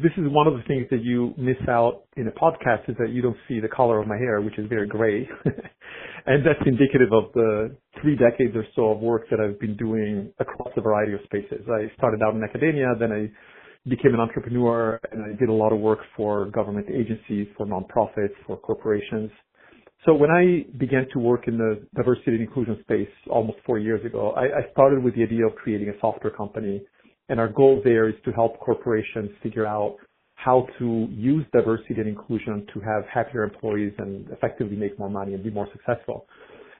This 0.00 0.12
is 0.16 0.24
one 0.30 0.46
of 0.46 0.54
the 0.54 0.62
things 0.68 0.86
that 0.90 1.02
you 1.02 1.34
miss 1.36 1.56
out 1.68 2.04
in 2.16 2.28
a 2.28 2.30
podcast 2.30 2.88
is 2.88 2.96
that 3.00 3.10
you 3.10 3.20
don't 3.20 3.36
see 3.48 3.58
the 3.58 3.68
color 3.68 4.00
of 4.00 4.06
my 4.06 4.16
hair, 4.16 4.40
which 4.40 4.56
is 4.56 4.68
very 4.68 4.86
gray. 4.86 5.28
and 6.26 6.46
that's 6.46 6.60
indicative 6.66 7.12
of 7.12 7.32
the 7.34 7.76
three 8.00 8.16
decades 8.16 8.54
or 8.54 8.64
so 8.76 8.90
of 8.90 9.00
work 9.00 9.28
that 9.30 9.40
I've 9.40 9.58
been 9.58 9.76
doing 9.76 10.32
across 10.38 10.68
a 10.76 10.80
variety 10.80 11.14
of 11.14 11.20
spaces. 11.24 11.66
I 11.68 11.90
started 11.96 12.22
out 12.22 12.34
in 12.36 12.44
academia, 12.44 12.94
then 13.00 13.10
I 13.10 13.28
became 13.88 14.14
an 14.14 14.20
entrepreneur 14.20 15.00
and 15.10 15.24
I 15.24 15.36
did 15.36 15.48
a 15.48 15.52
lot 15.52 15.72
of 15.72 15.80
work 15.80 16.00
for 16.16 16.46
government 16.46 16.86
agencies, 16.90 17.48
for 17.56 17.66
nonprofits, 17.66 18.34
for 18.46 18.56
corporations. 18.56 19.30
So 20.06 20.14
when 20.14 20.30
I 20.30 20.64
began 20.78 21.06
to 21.12 21.18
work 21.18 21.48
in 21.48 21.58
the 21.58 21.86
diversity 21.94 22.32
and 22.32 22.40
inclusion 22.40 22.78
space 22.82 23.08
almost 23.28 23.58
four 23.66 23.78
years 23.78 24.04
ago, 24.04 24.30
I, 24.30 24.44
I 24.44 24.70
started 24.72 25.02
with 25.02 25.16
the 25.16 25.22
idea 25.22 25.46
of 25.46 25.54
creating 25.56 25.88
a 25.88 25.98
software 26.00 26.32
company. 26.32 26.82
And 27.28 27.40
our 27.40 27.48
goal 27.48 27.82
there 27.84 28.08
is 28.08 28.14
to 28.24 28.30
help 28.32 28.58
corporations 28.60 29.30
figure 29.42 29.66
out 29.66 29.96
how 30.36 30.66
to 30.78 31.08
use 31.10 31.44
diversity 31.52 31.94
and 31.98 32.08
inclusion 32.08 32.64
to 32.72 32.80
have 32.80 33.04
happier 33.12 33.42
employees 33.42 33.92
and 33.98 34.30
effectively 34.30 34.76
make 34.76 34.96
more 34.98 35.10
money 35.10 35.34
and 35.34 35.42
be 35.42 35.50
more 35.50 35.68
successful. 35.72 36.26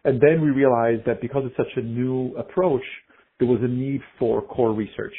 And 0.04 0.20
then 0.20 0.40
we 0.40 0.50
realized 0.50 1.04
that 1.06 1.20
because 1.20 1.42
it's 1.44 1.56
such 1.56 1.76
a 1.76 1.82
new 1.82 2.34
approach, 2.36 2.84
there 3.40 3.48
was 3.48 3.58
a 3.62 3.68
need 3.68 4.00
for 4.18 4.42
core 4.42 4.72
research. 4.72 5.14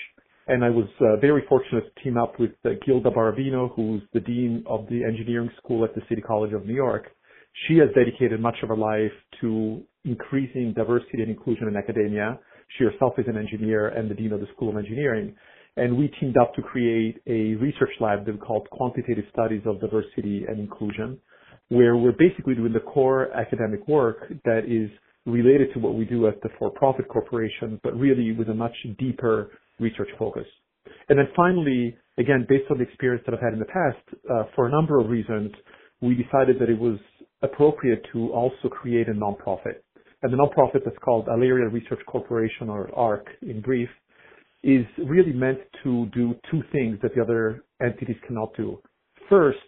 And 0.47 0.63
I 0.63 0.69
was 0.69 0.87
uh, 1.01 1.17
very 1.17 1.43
fortunate 1.47 1.83
to 1.93 2.03
team 2.03 2.17
up 2.17 2.39
with 2.39 2.51
uh, 2.65 2.69
Gilda 2.85 3.11
Barabino, 3.11 3.75
who's 3.75 4.01
the 4.13 4.21
dean 4.21 4.63
of 4.65 4.87
the 4.89 5.03
engineering 5.03 5.51
school 5.61 5.83
at 5.83 5.93
the 5.93 6.01
City 6.07 6.21
College 6.21 6.53
of 6.53 6.65
New 6.65 6.73
York, 6.73 7.11
she 7.67 7.77
has 7.77 7.89
dedicated 7.95 8.39
much 8.39 8.55
of 8.63 8.69
her 8.69 8.77
life 8.77 9.11
to 9.41 9.81
increasing 10.05 10.73
diversity 10.75 11.21
and 11.21 11.29
inclusion 11.29 11.67
in 11.67 11.75
academia. 11.75 12.39
She 12.77 12.83
herself 12.83 13.13
is 13.17 13.25
an 13.27 13.37
engineer 13.37 13.89
and 13.89 14.09
the 14.09 14.15
dean 14.15 14.31
of 14.31 14.39
the 14.39 14.47
School 14.55 14.69
of 14.69 14.77
Engineering. 14.77 15.35
And 15.75 15.97
we 15.97 16.11
teamed 16.19 16.37
up 16.37 16.53
to 16.55 16.61
create 16.61 17.21
a 17.27 17.55
research 17.55 17.91
lab 17.99 18.25
that 18.25 18.33
we 18.33 18.37
called 18.37 18.69
Quantitative 18.71 19.25
Studies 19.31 19.61
of 19.65 19.79
Diversity 19.79 20.45
and 20.47 20.59
Inclusion, 20.59 21.19
where 21.69 21.95
we're 21.95 22.15
basically 22.17 22.55
doing 22.55 22.73
the 22.73 22.79
core 22.79 23.31
academic 23.33 23.87
work 23.87 24.31
that 24.45 24.63
is 24.67 24.89
related 25.25 25.73
to 25.73 25.79
what 25.79 25.95
we 25.95 26.05
do 26.05 26.27
at 26.27 26.41
the 26.41 26.49
for-profit 26.57 27.07
corporation, 27.07 27.79
but 27.83 27.95
really 27.95 28.31
with 28.31 28.49
a 28.49 28.53
much 28.53 28.75
deeper 28.97 29.51
research 29.79 30.09
focus. 30.17 30.45
And 31.07 31.19
then 31.19 31.27
finally, 31.35 31.95
again, 32.17 32.45
based 32.47 32.69
on 32.71 32.77
the 32.77 32.83
experience 32.83 33.23
that 33.25 33.35
I've 33.35 33.41
had 33.41 33.53
in 33.53 33.59
the 33.59 33.65
past, 33.65 34.23
uh, 34.29 34.43
for 34.55 34.67
a 34.67 34.71
number 34.71 34.99
of 34.99 35.09
reasons, 35.09 35.51
we 36.01 36.15
decided 36.15 36.57
that 36.59 36.69
it 36.69 36.79
was 36.79 36.97
appropriate 37.41 38.05
to 38.13 38.31
also 38.31 38.69
create 38.69 39.07
a 39.07 39.13
nonprofit. 39.13 39.81
And 40.21 40.33
the 40.33 40.37
nonprofit 40.37 40.83
that's 40.83 40.97
called 41.03 41.27
Aleria 41.27 41.71
Research 41.71 41.99
Corporation 42.07 42.69
or 42.69 42.93
ARC 42.93 43.27
in 43.41 43.61
brief 43.61 43.89
is 44.63 44.85
really 44.97 45.31
meant 45.31 45.59
to 45.83 46.07
do 46.07 46.35
two 46.51 46.61
things 46.73 46.99
that 47.01 47.15
the 47.15 47.21
other 47.21 47.63
entities 47.81 48.17
cannot 48.27 48.55
do. 48.57 48.79
First, 49.29 49.59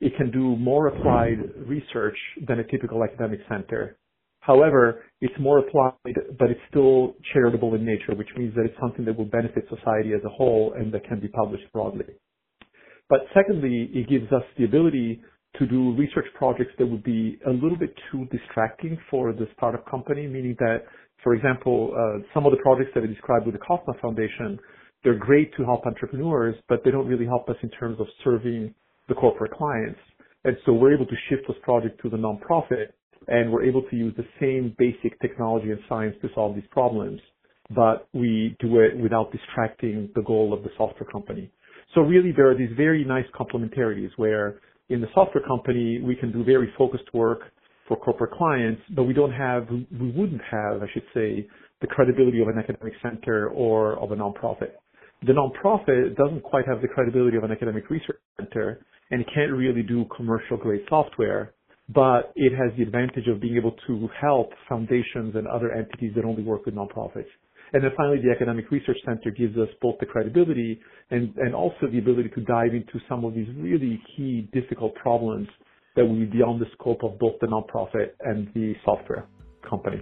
it 0.00 0.16
can 0.16 0.30
do 0.30 0.56
more 0.56 0.88
applied 0.88 1.38
research 1.66 2.16
than 2.46 2.60
a 2.60 2.64
typical 2.64 3.04
academic 3.04 3.40
center. 3.48 3.98
However, 4.40 5.02
it's 5.20 5.34
more 5.38 5.58
applied, 5.58 6.14
but 6.38 6.50
it's 6.50 6.60
still 6.70 7.14
charitable 7.34 7.74
in 7.74 7.84
nature, 7.84 8.14
which 8.14 8.28
means 8.36 8.54
that 8.54 8.64
it's 8.64 8.80
something 8.80 9.04
that 9.04 9.18
will 9.18 9.26
benefit 9.26 9.64
society 9.68 10.14
as 10.14 10.24
a 10.24 10.30
whole 10.30 10.72
and 10.78 10.92
that 10.94 11.04
can 11.04 11.20
be 11.20 11.28
published 11.28 11.70
broadly. 11.72 12.06
But 13.10 13.20
secondly, 13.34 13.90
it 13.92 14.08
gives 14.08 14.32
us 14.32 14.44
the 14.56 14.64
ability 14.64 15.20
to 15.58 15.66
do 15.66 15.94
research 15.96 16.26
projects 16.34 16.72
that 16.78 16.86
would 16.86 17.02
be 17.02 17.38
a 17.46 17.50
little 17.50 17.76
bit 17.76 17.94
too 18.12 18.26
distracting 18.30 18.98
for 19.10 19.32
the 19.32 19.48
startup 19.56 19.88
company, 19.90 20.26
meaning 20.26 20.54
that, 20.58 20.82
for 21.24 21.34
example, 21.34 21.92
uh, 21.96 22.22
some 22.34 22.46
of 22.46 22.52
the 22.52 22.58
projects 22.58 22.90
that 22.94 23.02
I 23.02 23.06
described 23.06 23.46
with 23.46 23.54
the 23.54 23.60
Kauffman 23.66 23.96
Foundation, 24.00 24.58
they're 25.02 25.18
great 25.18 25.54
to 25.56 25.64
help 25.64 25.86
entrepreneurs, 25.86 26.54
but 26.68 26.82
they 26.84 26.90
don't 26.90 27.06
really 27.06 27.26
help 27.26 27.48
us 27.48 27.56
in 27.62 27.70
terms 27.70 27.98
of 28.00 28.06
serving 28.22 28.74
the 29.08 29.14
corporate 29.14 29.52
clients. 29.52 29.98
And 30.44 30.56
so 30.64 30.72
we're 30.72 30.94
able 30.94 31.06
to 31.06 31.16
shift 31.28 31.42
those 31.48 31.56
projects 31.62 32.00
to 32.02 32.10
the 32.10 32.16
nonprofit 32.16 32.92
and 33.26 33.50
we're 33.52 33.64
able 33.64 33.82
to 33.82 33.96
use 33.96 34.14
the 34.16 34.26
same 34.40 34.74
basic 34.78 35.20
technology 35.20 35.70
and 35.70 35.80
science 35.88 36.16
to 36.22 36.28
solve 36.34 36.54
these 36.54 36.64
problems, 36.70 37.20
but 37.74 38.08
we 38.12 38.56
do 38.60 38.80
it 38.80 38.96
without 38.96 39.30
distracting 39.32 40.08
the 40.14 40.22
goal 40.22 40.54
of 40.54 40.62
the 40.62 40.70
software 40.76 41.08
company. 41.10 41.50
So 41.94 42.02
really 42.02 42.32
there 42.32 42.50
are 42.50 42.56
these 42.56 42.70
very 42.76 43.04
nice 43.04 43.26
complementarities 43.38 44.10
where 44.16 44.60
in 44.88 45.00
the 45.00 45.08
software 45.14 45.44
company, 45.46 46.00
we 46.02 46.16
can 46.16 46.32
do 46.32 46.42
very 46.44 46.72
focused 46.76 47.12
work 47.12 47.40
for 47.86 47.96
corporate 47.96 48.32
clients, 48.32 48.82
but 48.94 49.04
we 49.04 49.14
don't 49.14 49.32
have, 49.32 49.66
we 49.70 50.10
wouldn't 50.10 50.42
have, 50.50 50.82
I 50.82 50.86
should 50.92 51.04
say, 51.14 51.46
the 51.80 51.86
credibility 51.86 52.42
of 52.42 52.48
an 52.48 52.58
academic 52.58 52.94
center 53.02 53.48
or 53.48 53.98
of 53.98 54.12
a 54.12 54.16
nonprofit. 54.16 54.72
The 55.26 55.32
nonprofit 55.32 56.16
doesn't 56.16 56.42
quite 56.42 56.66
have 56.66 56.80
the 56.80 56.88
credibility 56.88 57.36
of 57.36 57.44
an 57.44 57.50
academic 57.50 57.90
research 57.90 58.20
center 58.38 58.84
and 59.10 59.24
can't 59.34 59.52
really 59.52 59.82
do 59.82 60.04
commercial 60.14 60.56
grade 60.56 60.84
software, 60.88 61.54
but 61.88 62.32
it 62.36 62.52
has 62.52 62.76
the 62.76 62.82
advantage 62.82 63.26
of 63.26 63.40
being 63.40 63.56
able 63.56 63.74
to 63.86 64.08
help 64.20 64.50
foundations 64.68 65.34
and 65.34 65.46
other 65.46 65.72
entities 65.72 66.12
that 66.14 66.24
only 66.24 66.42
work 66.42 66.66
with 66.66 66.74
nonprofits. 66.74 67.26
And 67.72 67.82
then 67.84 67.90
finally, 67.96 68.18
the 68.22 68.30
Academic 68.30 68.70
Research 68.70 68.98
Center 69.04 69.30
gives 69.30 69.56
us 69.58 69.68
both 69.82 69.96
the 70.00 70.06
credibility 70.06 70.80
and, 71.10 71.34
and 71.36 71.54
also 71.54 71.86
the 71.90 71.98
ability 71.98 72.30
to 72.30 72.40
dive 72.42 72.74
into 72.74 72.98
some 73.08 73.24
of 73.24 73.34
these 73.34 73.48
really 73.56 74.00
key, 74.16 74.48
difficult 74.52 74.94
problems 74.94 75.48
that 75.96 76.04
will 76.04 76.16
be 76.18 76.24
beyond 76.26 76.60
the 76.60 76.66
scope 76.74 77.02
of 77.02 77.18
both 77.18 77.34
the 77.40 77.46
nonprofit 77.46 78.10
and 78.20 78.48
the 78.54 78.74
software 78.84 79.26
company. 79.68 80.00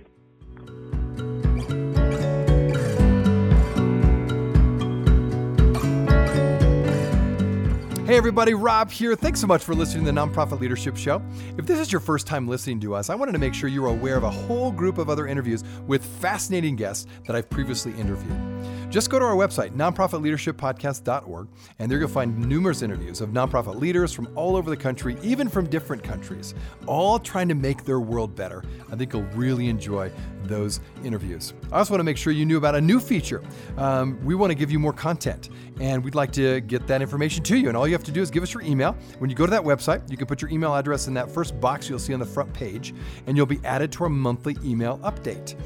Hey 8.06 8.16
everybody, 8.16 8.54
Rob 8.54 8.92
here. 8.92 9.16
Thanks 9.16 9.40
so 9.40 9.48
much 9.48 9.64
for 9.64 9.74
listening 9.74 10.04
to 10.04 10.12
the 10.12 10.16
Nonprofit 10.16 10.60
Leadership 10.60 10.96
Show. 10.96 11.20
If 11.58 11.66
this 11.66 11.80
is 11.80 11.90
your 11.90 12.00
first 12.00 12.24
time 12.24 12.46
listening 12.46 12.78
to 12.82 12.94
us, 12.94 13.10
I 13.10 13.16
wanted 13.16 13.32
to 13.32 13.38
make 13.38 13.52
sure 13.52 13.68
you're 13.68 13.88
aware 13.88 14.16
of 14.16 14.22
a 14.22 14.30
whole 14.30 14.70
group 14.70 14.98
of 14.98 15.10
other 15.10 15.26
interviews 15.26 15.64
with 15.88 16.04
fascinating 16.04 16.76
guests 16.76 17.08
that 17.26 17.34
I've 17.34 17.50
previously 17.50 17.90
interviewed. 17.94 18.85
Just 18.88 19.10
go 19.10 19.18
to 19.18 19.24
our 19.24 19.34
website, 19.34 19.72
nonprofitleadershippodcast.org, 19.72 21.48
and 21.80 21.90
there 21.90 21.98
you'll 21.98 22.08
find 22.08 22.38
numerous 22.48 22.82
interviews 22.82 23.20
of 23.20 23.30
nonprofit 23.30 23.80
leaders 23.80 24.12
from 24.12 24.28
all 24.36 24.54
over 24.54 24.70
the 24.70 24.76
country, 24.76 25.16
even 25.22 25.48
from 25.48 25.68
different 25.68 26.04
countries, 26.04 26.54
all 26.86 27.18
trying 27.18 27.48
to 27.48 27.54
make 27.54 27.84
their 27.84 27.98
world 27.98 28.36
better. 28.36 28.62
I 28.90 28.94
think 28.94 29.12
you'll 29.12 29.24
really 29.34 29.68
enjoy 29.68 30.12
those 30.44 30.80
interviews. 31.04 31.52
I 31.72 31.78
also 31.78 31.94
want 31.94 32.00
to 32.00 32.04
make 32.04 32.16
sure 32.16 32.32
you 32.32 32.46
knew 32.46 32.58
about 32.58 32.76
a 32.76 32.80
new 32.80 33.00
feature. 33.00 33.42
Um, 33.76 34.24
we 34.24 34.36
want 34.36 34.50
to 34.52 34.54
give 34.54 34.70
you 34.70 34.78
more 34.78 34.92
content, 34.92 35.50
and 35.80 36.02
we'd 36.04 36.14
like 36.14 36.30
to 36.32 36.60
get 36.60 36.86
that 36.86 37.02
information 37.02 37.42
to 37.44 37.56
you. 37.56 37.66
And 37.68 37.76
all 37.76 37.88
you 37.88 37.92
have 37.92 38.04
to 38.04 38.12
do 38.12 38.22
is 38.22 38.30
give 38.30 38.44
us 38.44 38.54
your 38.54 38.62
email. 38.62 38.96
When 39.18 39.28
you 39.28 39.36
go 39.36 39.46
to 39.46 39.50
that 39.50 39.62
website, 39.62 40.08
you 40.08 40.16
can 40.16 40.28
put 40.28 40.40
your 40.40 40.50
email 40.52 40.74
address 40.74 41.08
in 41.08 41.14
that 41.14 41.28
first 41.28 41.60
box 41.60 41.88
you'll 41.88 41.98
see 41.98 42.14
on 42.14 42.20
the 42.20 42.26
front 42.26 42.54
page, 42.54 42.94
and 43.26 43.36
you'll 43.36 43.46
be 43.46 43.60
added 43.64 43.90
to 43.92 44.04
our 44.04 44.10
monthly 44.10 44.56
email 44.64 44.98
update. 44.98 45.56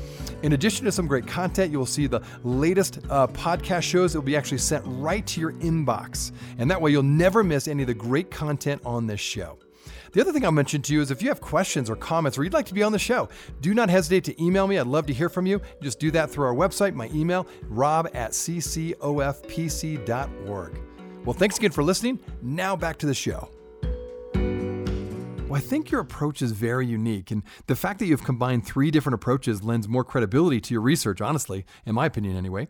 In 0.42 0.54
addition 0.54 0.86
to 0.86 0.92
some 0.92 1.06
great 1.06 1.26
content, 1.26 1.70
you'll 1.70 1.84
see 1.84 2.06
the 2.06 2.22
latest 2.44 2.98
uh, 3.10 3.26
podcast 3.28 3.82
shows 3.82 4.12
that 4.12 4.20
will 4.20 4.26
be 4.26 4.36
actually 4.36 4.58
sent 4.58 4.84
right 4.86 5.26
to 5.26 5.40
your 5.40 5.52
inbox. 5.54 6.32
And 6.58 6.70
that 6.70 6.80
way 6.80 6.90
you'll 6.90 7.02
never 7.02 7.44
miss 7.44 7.68
any 7.68 7.82
of 7.82 7.86
the 7.88 7.94
great 7.94 8.30
content 8.30 8.80
on 8.84 9.06
this 9.06 9.20
show. 9.20 9.58
The 10.12 10.20
other 10.20 10.32
thing 10.32 10.44
I'll 10.44 10.50
mention 10.52 10.82
to 10.82 10.92
you 10.92 11.00
is 11.00 11.10
if 11.12 11.22
you 11.22 11.28
have 11.28 11.40
questions 11.40 11.88
or 11.88 11.96
comments 11.96 12.36
or 12.36 12.42
you'd 12.42 12.52
like 12.52 12.66
to 12.66 12.74
be 12.74 12.82
on 12.82 12.90
the 12.90 12.98
show, 12.98 13.28
do 13.60 13.74
not 13.74 13.88
hesitate 13.88 14.24
to 14.24 14.42
email 14.42 14.66
me. 14.66 14.78
I'd 14.78 14.88
love 14.88 15.06
to 15.06 15.12
hear 15.12 15.28
from 15.28 15.46
you. 15.46 15.60
Just 15.80 16.00
do 16.00 16.10
that 16.10 16.30
through 16.30 16.46
our 16.46 16.54
website, 16.54 16.94
my 16.94 17.08
email, 17.14 17.46
rob 17.68 18.08
at 18.14 18.32
ccofpc.org. 18.32 19.00
Well, 21.24 21.34
thanks 21.34 21.58
again 21.58 21.70
for 21.70 21.84
listening. 21.84 22.18
Now 22.42 22.74
back 22.74 22.96
to 22.98 23.06
the 23.06 23.14
show. 23.14 23.50
Well, 25.50 25.58
I 25.58 25.64
think 25.64 25.90
your 25.90 26.00
approach 26.00 26.42
is 26.42 26.52
very 26.52 26.86
unique, 26.86 27.32
and 27.32 27.42
the 27.66 27.74
fact 27.74 27.98
that 27.98 28.06
you've 28.06 28.22
combined 28.22 28.64
three 28.64 28.92
different 28.92 29.14
approaches 29.14 29.64
lends 29.64 29.88
more 29.88 30.04
credibility 30.04 30.60
to 30.60 30.74
your 30.74 30.80
research, 30.80 31.20
honestly, 31.20 31.66
in 31.84 31.96
my 31.96 32.06
opinion, 32.06 32.36
anyway. 32.36 32.68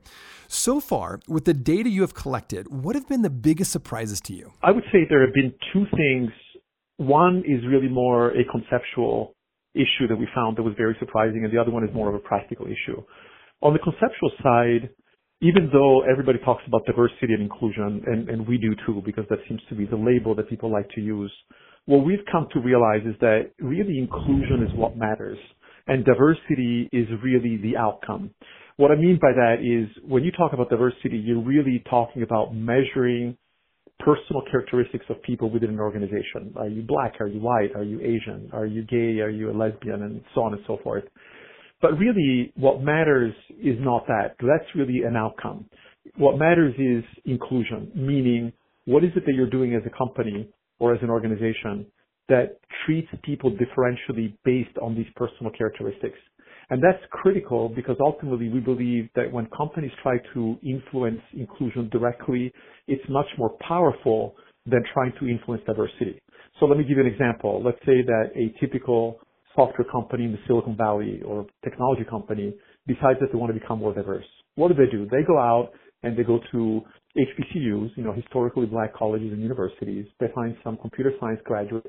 So 0.48 0.80
far, 0.80 1.20
with 1.28 1.44
the 1.44 1.52
data 1.52 1.90
you 1.90 2.00
have 2.00 2.14
collected, 2.14 2.68
what 2.72 2.94
have 2.96 3.06
been 3.06 3.20
the 3.20 3.28
biggest 3.28 3.70
surprises 3.70 4.18
to 4.22 4.32
you? 4.32 4.52
I 4.62 4.70
would 4.70 4.84
say 4.90 5.00
there 5.10 5.20
have 5.20 5.34
been 5.34 5.52
two 5.74 5.84
things. 5.94 6.30
One 6.96 7.42
is 7.46 7.60
really 7.68 7.88
more 7.88 8.30
a 8.30 8.44
conceptual 8.50 9.34
issue 9.74 10.08
that 10.08 10.16
we 10.16 10.26
found 10.34 10.56
that 10.56 10.62
was 10.62 10.72
very 10.78 10.96
surprising, 10.98 11.44
and 11.44 11.52
the 11.52 11.60
other 11.60 11.70
one 11.70 11.84
is 11.84 11.94
more 11.94 12.08
of 12.08 12.14
a 12.14 12.18
practical 12.18 12.64
issue. 12.64 13.02
On 13.60 13.74
the 13.74 13.78
conceptual 13.78 14.30
side, 14.42 14.88
even 15.42 15.68
though 15.70 16.00
everybody 16.10 16.38
talks 16.38 16.62
about 16.66 16.86
diversity 16.86 17.34
and 17.34 17.42
inclusion, 17.42 18.02
and, 18.06 18.30
and 18.30 18.48
we 18.48 18.56
do 18.56 18.74
too, 18.86 19.02
because 19.04 19.26
that 19.28 19.40
seems 19.48 19.60
to 19.68 19.74
be 19.74 19.84
the 19.84 19.96
label 19.96 20.34
that 20.34 20.48
people 20.48 20.72
like 20.72 20.88
to 20.94 21.02
use, 21.02 21.32
what 21.86 22.04
we've 22.04 22.24
come 22.30 22.46
to 22.52 22.60
realize 22.60 23.02
is 23.04 23.14
that 23.20 23.50
really 23.58 23.98
inclusion 23.98 24.66
is 24.68 24.76
what 24.76 24.96
matters 24.96 25.38
and 25.86 26.04
diversity 26.04 26.88
is 26.92 27.08
really 27.22 27.56
the 27.56 27.76
outcome. 27.76 28.30
What 28.76 28.90
I 28.90 28.96
mean 28.96 29.18
by 29.20 29.32
that 29.32 29.56
is 29.60 29.90
when 30.08 30.24
you 30.24 30.30
talk 30.32 30.52
about 30.52 30.70
diversity, 30.70 31.18
you're 31.18 31.42
really 31.42 31.82
talking 31.90 32.22
about 32.22 32.54
measuring 32.54 33.36
personal 33.98 34.42
characteristics 34.50 35.04
of 35.10 35.22
people 35.22 35.50
within 35.50 35.70
an 35.70 35.80
organization. 35.80 36.54
Are 36.56 36.68
you 36.68 36.82
black? 36.82 37.20
Are 37.20 37.26
you 37.26 37.40
white? 37.40 37.74
Are 37.74 37.82
you 37.82 38.00
Asian? 38.00 38.50
Are 38.52 38.66
you 38.66 38.84
gay? 38.84 39.20
Are 39.20 39.28
you 39.28 39.50
a 39.50 39.54
lesbian? 39.54 40.02
And 40.02 40.22
so 40.34 40.42
on 40.42 40.54
and 40.54 40.62
so 40.66 40.78
forth. 40.82 41.04
But 41.82 41.98
really, 41.98 42.52
what 42.56 42.82
matters 42.82 43.34
is 43.62 43.76
not 43.80 44.06
that. 44.06 44.36
That's 44.40 44.68
really 44.74 45.02
an 45.06 45.16
outcome. 45.16 45.66
What 46.16 46.38
matters 46.38 46.74
is 46.78 47.04
inclusion, 47.24 47.90
meaning 47.94 48.52
what 48.84 49.04
is 49.04 49.10
it 49.16 49.24
that 49.26 49.34
you're 49.34 49.50
doing 49.50 49.74
as 49.74 49.82
a 49.86 49.96
company 49.96 50.48
or 50.80 50.94
as 50.94 51.00
an 51.02 51.10
organization 51.10 51.86
that 52.28 52.58
treats 52.84 53.08
people 53.22 53.52
differentially 53.52 54.34
based 54.44 54.76
on 54.82 54.94
these 54.94 55.06
personal 55.16 55.52
characteristics. 55.56 56.18
And 56.70 56.82
that's 56.82 57.02
critical 57.10 57.68
because 57.68 57.96
ultimately 58.00 58.48
we 58.48 58.60
believe 58.60 59.08
that 59.16 59.30
when 59.32 59.46
companies 59.56 59.90
try 60.02 60.18
to 60.34 60.56
influence 60.62 61.20
inclusion 61.34 61.88
directly, 61.90 62.52
it's 62.86 63.02
much 63.08 63.26
more 63.38 63.56
powerful 63.66 64.36
than 64.66 64.82
trying 64.94 65.12
to 65.18 65.28
influence 65.28 65.62
diversity. 65.66 66.20
So 66.60 66.66
let 66.66 66.78
me 66.78 66.84
give 66.84 66.96
you 66.96 67.04
an 67.04 67.12
example. 67.12 67.62
Let's 67.64 67.78
say 67.80 68.02
that 68.06 68.30
a 68.36 68.54
typical 68.60 69.20
software 69.56 69.86
company 69.90 70.26
in 70.26 70.32
the 70.32 70.38
Silicon 70.46 70.76
Valley 70.76 71.22
or 71.26 71.46
technology 71.64 72.04
company 72.08 72.54
decides 72.86 73.18
that 73.20 73.32
they 73.32 73.38
want 73.38 73.52
to 73.52 73.58
become 73.58 73.80
more 73.80 73.92
diverse. 73.92 74.24
What 74.54 74.68
do 74.68 74.74
they 74.74 74.90
do? 74.90 75.06
They 75.10 75.24
go 75.26 75.38
out 75.38 75.70
and 76.02 76.16
they 76.16 76.22
go 76.22 76.38
to 76.52 76.82
HBCUs, 77.16 77.90
you 77.96 78.04
know, 78.04 78.12
historically 78.12 78.66
black 78.66 78.94
colleges 78.94 79.32
and 79.32 79.42
universities. 79.42 80.06
They 80.20 80.28
find 80.34 80.56
some 80.62 80.76
computer 80.76 81.12
science 81.18 81.40
graduates 81.44 81.88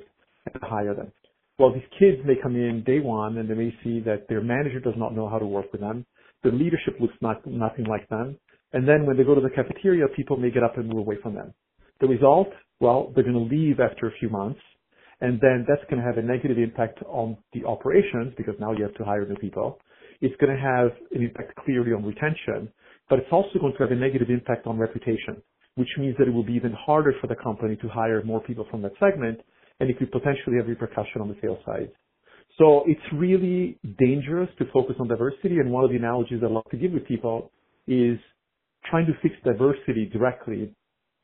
and 0.51 0.63
hire 0.63 0.95
them. 0.95 1.11
Well, 1.59 1.73
these 1.73 1.83
kids 1.99 2.17
may 2.25 2.35
come 2.41 2.55
in 2.55 2.83
day 2.83 2.99
one 2.99 3.37
and 3.37 3.47
they 3.49 3.53
may 3.53 3.73
see 3.83 3.99
that 4.01 4.27
their 4.29 4.41
manager 4.41 4.79
does 4.79 4.95
not 4.97 5.15
know 5.15 5.29
how 5.29 5.37
to 5.37 5.45
work 5.45 5.71
with 5.71 5.81
them. 5.81 6.05
The 6.43 6.49
leadership 6.49 6.95
looks 6.99 7.13
not, 7.21 7.45
nothing 7.45 7.85
like 7.85 8.09
them. 8.09 8.37
And 8.73 8.87
then 8.87 9.05
when 9.05 9.15
they 9.15 9.23
go 9.23 9.35
to 9.35 9.41
the 9.41 9.49
cafeteria, 9.49 10.07
people 10.15 10.37
may 10.37 10.49
get 10.49 10.63
up 10.63 10.77
and 10.77 10.87
move 10.89 11.05
away 11.05 11.17
from 11.21 11.35
them. 11.35 11.53
The 11.99 12.07
result, 12.07 12.47
well, 12.79 13.11
they're 13.13 13.23
going 13.23 13.35
to 13.35 13.55
leave 13.55 13.79
after 13.79 14.07
a 14.07 14.11
few 14.19 14.29
months. 14.29 14.59
And 15.19 15.39
then 15.39 15.65
that's 15.67 15.83
going 15.87 16.01
to 16.01 16.07
have 16.07 16.17
a 16.17 16.23
negative 16.23 16.57
impact 16.57 16.99
on 17.03 17.37
the 17.53 17.63
operations 17.65 18.33
because 18.37 18.55
now 18.59 18.71
you 18.71 18.81
have 18.81 18.95
to 18.95 19.03
hire 19.03 19.27
new 19.27 19.35
people. 19.35 19.77
It's 20.19 20.35
going 20.41 20.55
to 20.55 20.61
have 20.61 20.89
an 21.11 21.21
impact 21.21 21.55
clearly 21.63 21.93
on 21.93 22.03
retention 22.03 22.73
but 23.11 23.19
it's 23.19 23.27
also 23.29 23.59
going 23.59 23.73
to 23.73 23.79
have 23.79 23.91
a 23.91 23.95
negative 23.95 24.29
impact 24.29 24.65
on 24.65 24.77
reputation, 24.79 25.43
which 25.75 25.89
means 25.99 26.15
that 26.17 26.29
it 26.29 26.31
will 26.31 26.45
be 26.45 26.53
even 26.53 26.71
harder 26.71 27.13
for 27.19 27.27
the 27.27 27.35
company 27.35 27.75
to 27.75 27.89
hire 27.89 28.23
more 28.23 28.39
people 28.39 28.65
from 28.71 28.81
that 28.83 28.93
segment, 29.01 29.37
and 29.81 29.89
it 29.89 29.99
could 29.99 30.09
potentially 30.13 30.55
have 30.55 30.67
repercussion 30.67 31.19
on 31.19 31.27
the 31.27 31.35
sales 31.41 31.59
side. 31.65 31.89
So 32.57 32.83
it's 32.87 33.01
really 33.13 33.77
dangerous 33.99 34.47
to 34.59 34.65
focus 34.71 34.95
on 34.97 35.09
diversity, 35.09 35.57
and 35.57 35.69
one 35.71 35.83
of 35.83 35.89
the 35.89 35.97
analogies 35.97 36.39
I 36.41 36.47
love 36.47 36.63
to 36.71 36.77
give 36.77 36.93
with 36.93 37.05
people 37.05 37.51
is 37.85 38.17
trying 38.89 39.07
to 39.07 39.13
fix 39.21 39.35
diversity 39.43 40.09
directly 40.13 40.71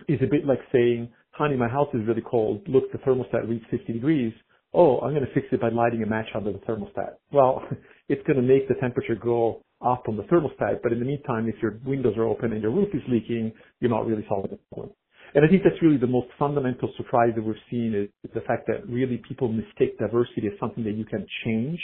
is 0.09 0.19
a 0.21 0.27
bit 0.27 0.45
like 0.45 0.59
saying, 0.73 1.07
honey, 1.31 1.55
my 1.55 1.69
house 1.69 1.87
is 1.93 2.05
really 2.05 2.23
cold. 2.29 2.67
Look, 2.67 2.91
the 2.91 2.97
thermostat 2.97 3.47
reads 3.47 3.63
50 3.71 3.93
degrees. 3.93 4.33
Oh, 4.73 4.99
I'm 4.99 5.11
going 5.13 5.25
to 5.25 5.33
fix 5.33 5.47
it 5.53 5.61
by 5.61 5.69
lighting 5.69 6.03
a 6.03 6.05
match 6.05 6.27
under 6.35 6.51
the 6.51 6.59
thermostat. 6.59 7.15
Well, 7.31 7.63
it's 8.09 8.27
going 8.27 8.35
to 8.35 8.43
make 8.43 8.67
the 8.67 8.75
temperature 8.75 9.15
go 9.15 9.61
up 9.85 10.03
on 10.07 10.17
the 10.17 10.23
thermostat, 10.23 10.81
but 10.81 10.91
in 10.91 10.99
the 10.99 11.05
meantime, 11.05 11.47
if 11.47 11.55
your 11.61 11.79
windows 11.85 12.15
are 12.17 12.25
open 12.25 12.53
and 12.53 12.61
your 12.61 12.71
roof 12.71 12.89
is 12.93 13.01
leaking, 13.07 13.51
you're 13.79 13.91
not 13.91 14.05
really 14.05 14.25
solving 14.27 14.51
the 14.51 14.59
problem. 14.73 14.93
And 15.35 15.45
I 15.45 15.49
think 15.49 15.63
that's 15.63 15.81
really 15.81 15.97
the 15.97 16.07
most 16.07 16.27
fundamental 16.39 16.91
surprise 16.97 17.33
that 17.35 17.43
we've 17.43 17.55
seen 17.69 17.93
is, 17.93 18.09
is 18.23 18.33
the 18.33 18.41
fact 18.41 18.65
that 18.67 18.87
really 18.87 19.21
people 19.27 19.49
mistake 19.49 19.97
diversity 19.99 20.47
as 20.47 20.53
something 20.59 20.83
that 20.83 20.93
you 20.93 21.05
can 21.05 21.25
change, 21.45 21.79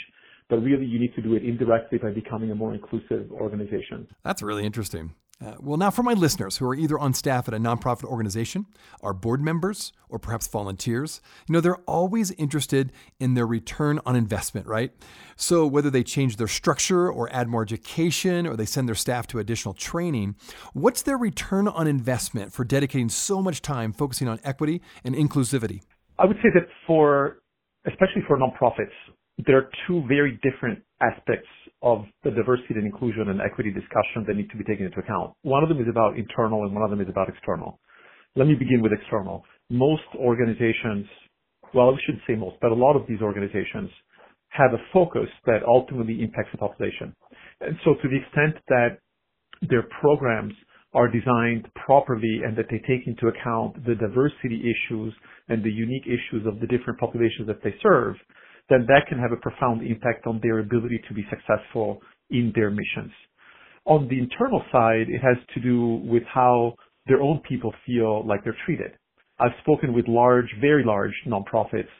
but 0.48 0.56
really 0.56 0.86
you 0.86 0.98
need 0.98 1.14
to 1.14 1.22
do 1.22 1.34
it 1.34 1.44
indirectly 1.44 1.98
by 1.98 2.10
becoming 2.10 2.50
a 2.50 2.54
more 2.54 2.74
inclusive 2.74 3.30
organization. 3.32 4.08
That's 4.24 4.42
really 4.42 4.64
interesting. 4.64 5.14
Uh, 5.44 5.54
well, 5.60 5.76
now 5.76 5.90
for 5.90 6.02
my 6.02 6.14
listeners 6.14 6.56
who 6.56 6.66
are 6.66 6.74
either 6.74 6.98
on 6.98 7.12
staff 7.12 7.48
at 7.48 7.54
a 7.54 7.58
nonprofit 7.58 8.04
organization, 8.04 8.64
are 9.02 9.12
board 9.12 9.42
members, 9.42 9.92
or 10.08 10.18
perhaps 10.18 10.46
volunteers, 10.46 11.20
you 11.46 11.52
know, 11.52 11.60
they're 11.60 11.82
always 11.86 12.30
interested 12.32 12.92
in 13.20 13.34
their 13.34 13.46
return 13.46 14.00
on 14.06 14.16
investment, 14.16 14.66
right? 14.66 14.92
So 15.36 15.66
whether 15.66 15.90
they 15.90 16.02
change 16.02 16.36
their 16.36 16.48
structure 16.48 17.10
or 17.10 17.30
add 17.30 17.48
more 17.48 17.62
education 17.62 18.46
or 18.46 18.56
they 18.56 18.64
send 18.64 18.88
their 18.88 18.94
staff 18.94 19.26
to 19.28 19.38
additional 19.38 19.74
training, 19.74 20.36
what's 20.72 21.02
their 21.02 21.18
return 21.18 21.68
on 21.68 21.86
investment 21.86 22.52
for 22.52 22.64
dedicating 22.64 23.10
so 23.10 23.42
much 23.42 23.60
time 23.60 23.92
focusing 23.92 24.28
on 24.28 24.40
equity 24.44 24.80
and 25.04 25.14
inclusivity? 25.14 25.82
I 26.18 26.24
would 26.24 26.36
say 26.36 26.48
that 26.54 26.68
for, 26.86 27.42
especially 27.86 28.22
for 28.26 28.38
nonprofits, 28.38 28.94
there 29.46 29.58
are 29.58 29.68
two 29.86 30.04
very 30.06 30.38
different 30.42 30.78
aspects 31.02 31.48
of 31.84 32.04
the 32.24 32.30
diversity 32.30 32.74
and 32.74 32.86
inclusion 32.86 33.28
and 33.28 33.40
equity 33.44 33.70
discussion 33.70 34.24
that 34.26 34.34
need 34.34 34.48
to 34.50 34.56
be 34.56 34.64
taken 34.64 34.86
into 34.86 34.98
account. 34.98 35.36
One 35.42 35.62
of 35.62 35.68
them 35.68 35.78
is 35.78 35.86
about 35.88 36.16
internal 36.16 36.64
and 36.64 36.72
one 36.72 36.82
of 36.82 36.88
them 36.88 37.00
is 37.00 37.08
about 37.10 37.28
external. 37.28 37.78
Let 38.34 38.48
me 38.48 38.54
begin 38.54 38.80
with 38.80 38.90
external. 38.90 39.44
Most 39.68 40.08
organizations, 40.16 41.06
well, 41.74 41.92
we 41.92 42.00
shouldn't 42.06 42.24
say 42.26 42.34
most, 42.34 42.56
but 42.62 42.72
a 42.72 42.74
lot 42.74 42.96
of 42.96 43.06
these 43.06 43.20
organizations 43.20 43.90
have 44.48 44.72
a 44.72 44.80
focus 44.94 45.28
that 45.44 45.60
ultimately 45.68 46.22
impacts 46.22 46.48
the 46.52 46.58
population. 46.58 47.14
And 47.60 47.76
so 47.84 47.94
to 48.00 48.08
the 48.08 48.16
extent 48.16 48.64
that 48.68 48.98
their 49.68 49.84
programs 50.00 50.54
are 50.94 51.08
designed 51.08 51.68
properly 51.84 52.40
and 52.46 52.56
that 52.56 52.66
they 52.70 52.78
take 52.88 53.06
into 53.06 53.26
account 53.26 53.74
the 53.84 53.94
diversity 53.96 54.62
issues 54.62 55.12
and 55.48 55.62
the 55.62 55.70
unique 55.70 56.06
issues 56.06 56.46
of 56.46 56.60
the 56.60 56.66
different 56.66 56.98
populations 56.98 57.46
that 57.46 57.62
they 57.62 57.74
serve, 57.82 58.14
then 58.68 58.86
that 58.88 59.06
can 59.08 59.18
have 59.18 59.32
a 59.32 59.36
profound 59.36 59.86
impact 59.86 60.26
on 60.26 60.40
their 60.42 60.60
ability 60.60 61.00
to 61.08 61.14
be 61.14 61.26
successful 61.30 62.00
in 62.30 62.52
their 62.54 62.70
missions. 62.70 63.12
On 63.86 64.08
the 64.08 64.18
internal 64.18 64.62
side, 64.72 65.06
it 65.08 65.20
has 65.20 65.36
to 65.54 65.60
do 65.60 66.00
with 66.04 66.22
how 66.32 66.74
their 67.06 67.20
own 67.20 67.40
people 67.46 67.72
feel 67.86 68.26
like 68.26 68.42
they're 68.42 68.56
treated. 68.64 68.92
I've 69.38 69.52
spoken 69.62 69.92
with 69.92 70.08
large, 70.08 70.46
very 70.60 70.84
large 70.84 71.12
nonprofits 71.26 71.92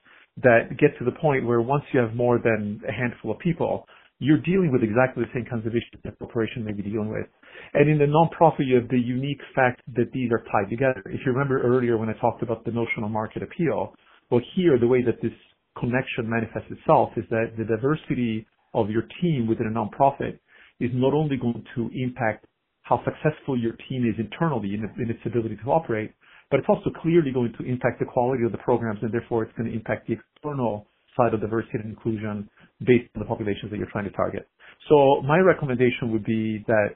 that 0.43 0.79
get 0.79 0.97
to 0.99 1.05
the 1.05 1.19
point 1.21 1.47
where 1.47 1.61
once 1.61 1.85
you 1.93 2.01
have 2.01 2.15
more 2.15 2.39
than 2.39 2.81
a 2.89 2.93
handful 2.93 3.31
of 3.31 3.39
people, 3.39 3.87
you're 4.19 4.41
dealing 4.41 4.73
with 4.73 4.83
exactly 4.83 5.25
the 5.25 5.31
same 5.35 5.45
kinds 5.45 5.67
of 5.67 5.73
issues 5.73 6.01
that 6.05 6.15
a 6.15 6.17
corporation 6.17 6.65
may 6.65 6.73
be 6.73 6.83
dealing 6.83 7.11
with. 7.11 7.27
And 7.75 7.91
in 7.91 7.99
the 7.99 8.07
nonprofit, 8.07 8.67
you 8.67 8.77
have 8.77 8.89
the 8.89 8.99
unique 8.99 9.41
fact 9.55 9.83
that 9.95 10.11
these 10.13 10.31
are 10.33 10.43
tied 10.51 10.71
together. 10.71 11.03
If 11.07 11.21
you 11.27 11.33
remember 11.33 11.61
earlier 11.61 11.99
when 11.99 12.09
I 12.09 12.15
talked 12.15 12.43
about 12.43 12.65
the 12.65 12.71
notional 12.71 13.09
market 13.09 13.43
appeal, 13.43 13.95
well, 14.31 14.41
here 14.57 14.79
the 14.79 14.87
way 14.87 15.03
that 15.03 15.21
this 15.21 15.33
connection 15.79 16.29
manifests 16.29 16.71
itself 16.71 17.11
is 17.17 17.25
that 17.31 17.53
the 17.59 17.65
diversity 17.65 18.47
of 18.75 18.91
your 18.91 19.03
team 19.21 19.47
within 19.47 19.67
a 19.67 19.71
nonprofit 19.71 20.39
is 20.81 20.91
not 20.95 21.15
only 21.15 21.37
going 21.37 21.65
to 21.75 21.91
impact 21.95 22.47
how 22.83 23.01
successful 23.05 23.59
your 23.59 23.73
team 23.89 24.05
is 24.05 24.15
internally 24.19 24.75
in, 24.75 24.85
in, 25.03 25.11
its 25.11 25.21
ability 25.25 25.57
to 25.65 25.71
operate, 25.71 26.13
but 26.51 26.61
it's 26.61 26.69
also 26.69 26.91
clearly 27.01 27.31
going 27.33 27.53
to 27.59 27.65
impact 27.65 27.99
the 27.99 28.05
quality 28.05 28.45
of 28.45 28.53
the 28.53 28.59
programs 28.59 28.99
and 29.03 29.13
therefore 29.13 29.43
it's 29.43 29.53
going 29.57 29.69
to 29.69 29.75
impact 29.75 30.07
the 30.07 30.15
external 30.15 30.87
side 31.17 31.33
of 31.33 31.41
diversity 31.41 31.79
and 31.79 31.91
inclusion 31.91 32.49
based 32.81 33.09
on 33.15 33.21
the 33.21 33.27
populations 33.27 33.71
that 33.71 33.79
you're 33.79 33.91
trying 33.91 34.05
to 34.05 34.11
target. 34.11 34.47
So 34.89 35.23
my 35.23 35.39
recommendation 35.39 36.13
would 36.13 36.25
be 36.25 36.63
that 36.67 36.89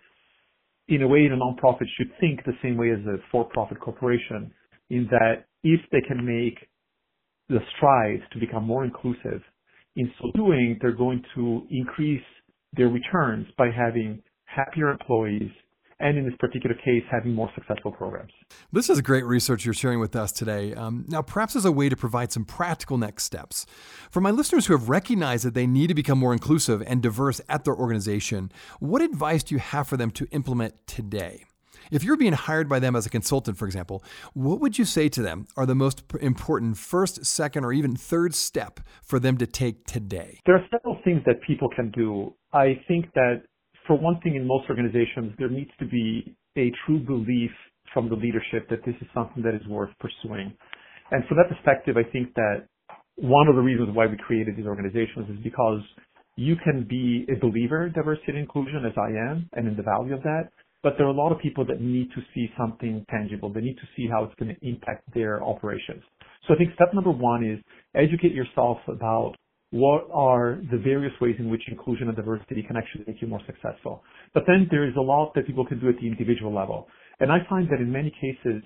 in 0.88 1.02
a 1.02 1.08
way 1.08 1.28
the 1.28 1.37
nonprofit 1.37 1.87
should 1.97 2.11
think 2.20 2.44
the 2.44 2.52
same 2.62 2.76
way 2.76 2.90
as 2.90 2.99
a 3.06 3.16
for-profit 3.30 3.80
corporation 3.80 4.52
in 4.90 5.06
that 5.11 5.47
if 5.62 5.80
they 5.92 6.00
can 6.06 6.25
make 6.25 6.58
the 7.49 7.59
strides 7.76 8.23
to 8.33 8.38
become 8.38 8.64
more 8.64 8.85
inclusive. 8.85 9.43
In 9.97 10.11
so 10.21 10.31
doing, 10.35 10.78
they're 10.81 10.93
going 10.93 11.23
to 11.35 11.67
increase 11.71 12.23
their 12.75 12.88
returns 12.88 13.47
by 13.57 13.71
having 13.71 14.23
happier 14.45 14.90
employees 14.90 15.50
and 16.00 16.17
in 16.17 16.25
this 16.25 16.35
particular 16.38 16.76
case, 16.76 17.02
having 17.11 17.35
more 17.35 17.50
successful 17.55 17.90
programs. 17.90 18.31
This 18.73 18.88
is 18.88 19.00
great 19.00 19.25
research 19.25 19.64
you're 19.64 19.75
sharing 19.75 19.99
with 19.99 20.14
us 20.14 20.31
today. 20.31 20.73
Um, 20.75 21.05
now, 21.09 21.23
perhaps 21.23 21.57
as 21.57 21.64
a 21.64 21.73
way 21.73 21.88
to 21.88 21.97
provide 21.97 22.31
some 22.31 22.45
practical 22.45 22.99
next 22.99 23.25
steps. 23.25 23.67
For 24.11 24.21
my 24.21 24.31
listeners 24.31 24.67
who 24.67 24.75
have 24.75 24.88
recognized 24.88 25.45
that 25.45 25.55
they 25.55 25.67
need 25.67 25.88
to 25.88 25.95
become 25.95 26.19
more 26.19 26.33
inclusive 26.33 26.83
and 26.87 27.02
diverse 27.02 27.40
at 27.49 27.64
their 27.64 27.75
organization, 27.75 28.52
what 28.78 29.02
advice 29.02 29.43
do 29.43 29.57
you 29.57 29.59
have 29.59 29.88
for 29.88 29.97
them 29.97 30.11
to 30.12 30.26
implement 30.31 30.87
today? 30.87 31.48
If 31.90 32.04
you're 32.04 32.17
being 32.17 32.34
hired 32.34 32.69
by 32.69 32.78
them 32.78 32.95
as 32.95 33.06
a 33.06 33.10
consultant, 33.10 33.56
for 33.56 33.67
example, 33.67 34.04
what 34.34 34.60
would 34.60 34.78
you 34.78 34.84
say 34.84 35.08
to 35.10 35.23
them 35.23 35.47
are 35.56 35.67
the 35.67 35.75
most 35.75 36.02
important 36.21 36.76
first, 36.76 37.25
second, 37.25 37.65
or 37.65 37.73
even 37.73 37.97
third 37.97 38.34
step 38.34 38.80
for 39.02 39.19
them 39.19 39.39
to 39.39 39.47
take 39.47 39.86
today? 39.86 40.41
There 40.47 40.56
are 40.56 40.67
several 40.71 40.99
things 41.04 41.23
that 41.26 41.43
people 41.47 41.69
can 41.75 41.91
do. 41.91 42.34
I 42.52 42.80
think 42.86 43.13
that 43.15 43.43
for 43.86 43.99
one 43.99 44.21
thing, 44.21 44.36
in 44.36 44.47
most 44.47 44.69
organizations, 44.69 45.32
there 45.39 45.49
needs 45.49 45.71
to 45.78 45.86
be 45.86 46.36
a 46.56 46.71
true 46.84 46.99
belief 46.99 47.50
from 47.95 48.08
the 48.08 48.15
leadership 48.15 48.69
that 48.69 48.84
this 48.84 48.95
is 49.00 49.08
something 49.15 49.43
that 49.43 49.54
is 49.54 49.67
worth 49.67 49.91
pursuing. 49.99 50.52
And 51.10 51.25
from 51.26 51.39
that 51.39 51.49
perspective, 51.49 51.97
I 51.97 52.04
think 52.10 52.34
that 52.34 52.67
one 53.17 53.49
of 53.49 53.56
the 53.56 53.63
reasons 53.63 53.89
why 53.95 54.06
we 54.06 54.17
created 54.19 54.56
these 54.56 54.67
organizations 54.67 55.30
is 55.30 55.43
because 55.43 55.80
you 56.36 56.54
can 56.63 56.86
be 56.89 57.26
a 57.32 57.41
believer 57.41 57.86
in 57.86 57.93
diversity 57.93 58.28
and 58.28 58.39
inclusion 58.39 58.84
as 58.84 58.93
I 58.97 59.08
am 59.08 59.49
and 59.54 59.67
in 59.67 59.76
the 59.76 59.82
value 59.82 60.15
of 60.15 60.23
that, 60.23 60.50
but 60.82 60.95
there 60.97 61.06
are 61.06 61.10
a 61.10 61.17
lot 61.17 61.32
of 61.32 61.38
people 61.41 61.64
that 61.67 61.80
need 61.80 62.08
to 62.14 62.21
see 62.34 62.49
something 62.58 63.04
tangible. 63.10 63.52
They 63.52 63.60
need 63.60 63.76
to 63.76 63.88
see 63.97 64.08
how 64.10 64.25
it's 64.25 64.34
going 64.38 64.54
to 64.54 64.67
impact 64.67 65.02
their 65.14 65.43
operations. 65.43 66.02
So 66.47 66.54
I 66.54 66.56
think 66.56 66.75
step 66.75 66.95
number 66.95 67.10
one 67.10 67.45
is 67.45 67.58
educate 67.95 68.32
yourself 68.32 68.78
about 68.86 69.34
what 69.71 70.08
are 70.12 70.60
the 70.71 70.78
various 70.78 71.12
ways 71.21 71.36
in 71.38 71.50
which 71.50 71.62
inclusion 71.69 72.08
and 72.08 72.17
diversity 72.17 72.62
can 72.62 72.76
actually 72.76 73.04
make 73.06 73.21
you 73.21 73.28
more 73.28 73.43
successful. 73.47 74.02
But 74.32 74.45
then 74.47 74.67
there 74.71 74.88
is 74.88 74.95
a 74.97 75.00
lot 75.00 75.32
that 75.34 75.47
people 75.47 75.67
can 75.67 75.78
do 75.78 75.88
at 75.88 75.97
the 76.00 76.06
individual 76.06 76.54
level. 76.54 76.88
And 77.21 77.30
I 77.30 77.38
find 77.50 77.69
that 77.71 77.80
in 77.80 77.93
many 77.93 78.10
cases, 78.21 78.62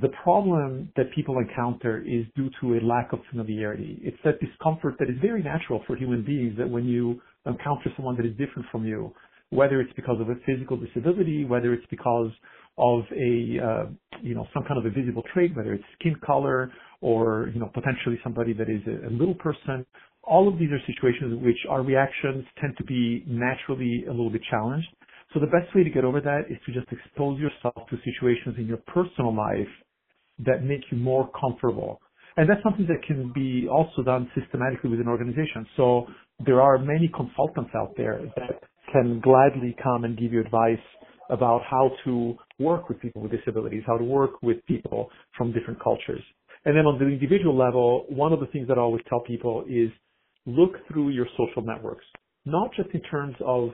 the 0.00 0.08
problem 0.24 0.90
that 0.96 1.12
people 1.14 1.38
encounter 1.38 1.98
is 2.00 2.24
due 2.34 2.50
to 2.60 2.74
a 2.74 2.80
lack 2.84 3.12
of 3.12 3.20
familiarity. 3.30 4.00
It's 4.02 4.16
that 4.24 4.40
discomfort 4.40 4.94
that 4.98 5.10
is 5.10 5.16
very 5.20 5.42
natural 5.42 5.82
for 5.86 5.96
human 5.96 6.24
beings 6.24 6.54
that 6.58 6.68
when 6.68 6.86
you 6.86 7.20
encounter 7.46 7.90
someone 7.94 8.16
that 8.16 8.24
is 8.24 8.32
different 8.32 8.66
from 8.72 8.86
you, 8.86 9.12
whether 9.52 9.82
it's 9.82 9.92
because 9.92 10.18
of 10.18 10.30
a 10.30 10.34
physical 10.46 10.78
disability, 10.78 11.44
whether 11.44 11.74
it's 11.74 11.84
because 11.90 12.30
of 12.78 13.00
a, 13.12 13.58
uh, 13.62 13.84
you 14.22 14.34
know, 14.34 14.46
some 14.54 14.64
kind 14.64 14.78
of 14.78 14.86
a 14.86 14.90
visible 14.90 15.22
trait, 15.34 15.54
whether 15.54 15.74
it's 15.74 15.84
skin 16.00 16.16
color 16.24 16.72
or, 17.02 17.50
you 17.52 17.60
know, 17.60 17.70
potentially 17.74 18.18
somebody 18.24 18.54
that 18.54 18.70
is 18.70 18.80
a, 18.86 19.08
a 19.08 19.12
little 19.12 19.34
person. 19.34 19.84
All 20.22 20.48
of 20.48 20.58
these 20.58 20.70
are 20.70 20.80
situations 20.86 21.36
in 21.36 21.44
which 21.44 21.58
our 21.68 21.82
reactions 21.82 22.46
tend 22.62 22.78
to 22.78 22.84
be 22.84 23.24
naturally 23.26 24.04
a 24.08 24.10
little 24.10 24.30
bit 24.30 24.40
challenged. 24.50 24.88
So 25.34 25.40
the 25.40 25.46
best 25.46 25.74
way 25.74 25.84
to 25.84 25.90
get 25.90 26.04
over 26.04 26.22
that 26.22 26.44
is 26.48 26.56
to 26.64 26.72
just 26.72 26.86
expose 26.90 27.38
yourself 27.38 27.88
to 27.90 27.96
situations 28.08 28.56
in 28.56 28.66
your 28.66 28.80
personal 28.86 29.36
life 29.36 29.68
that 30.46 30.64
make 30.64 30.80
you 30.90 30.96
more 30.96 31.30
comfortable. 31.38 32.00
And 32.38 32.48
that's 32.48 32.62
something 32.62 32.86
that 32.86 33.02
can 33.06 33.32
be 33.34 33.68
also 33.68 34.02
done 34.02 34.30
systematically 34.34 34.88
within 34.88 35.08
organizations. 35.08 35.66
So 35.76 36.06
there 36.46 36.62
are 36.62 36.78
many 36.78 37.10
consultants 37.14 37.70
out 37.76 37.92
there 37.98 38.22
that 38.36 38.62
can 38.92 39.20
gladly 39.20 39.76
come 39.82 40.04
and 40.04 40.18
give 40.18 40.32
you 40.32 40.40
advice 40.40 40.78
about 41.30 41.62
how 41.68 41.90
to 42.04 42.36
work 42.58 42.88
with 42.88 43.00
people 43.00 43.22
with 43.22 43.32
disabilities, 43.32 43.82
how 43.86 43.96
to 43.96 44.04
work 44.04 44.42
with 44.42 44.64
people 44.66 45.08
from 45.36 45.52
different 45.52 45.82
cultures. 45.82 46.22
And 46.64 46.76
then 46.76 46.86
on 46.86 46.98
the 46.98 47.06
individual 47.06 47.56
level, 47.56 48.06
one 48.08 48.32
of 48.32 48.40
the 48.40 48.46
things 48.46 48.68
that 48.68 48.78
I 48.78 48.80
always 48.80 49.02
tell 49.08 49.20
people 49.20 49.64
is 49.68 49.90
look 50.46 50.72
through 50.88 51.10
your 51.10 51.26
social 51.36 51.62
networks, 51.62 52.04
not 52.44 52.70
just 52.76 52.90
in 52.94 53.00
terms 53.02 53.34
of 53.44 53.70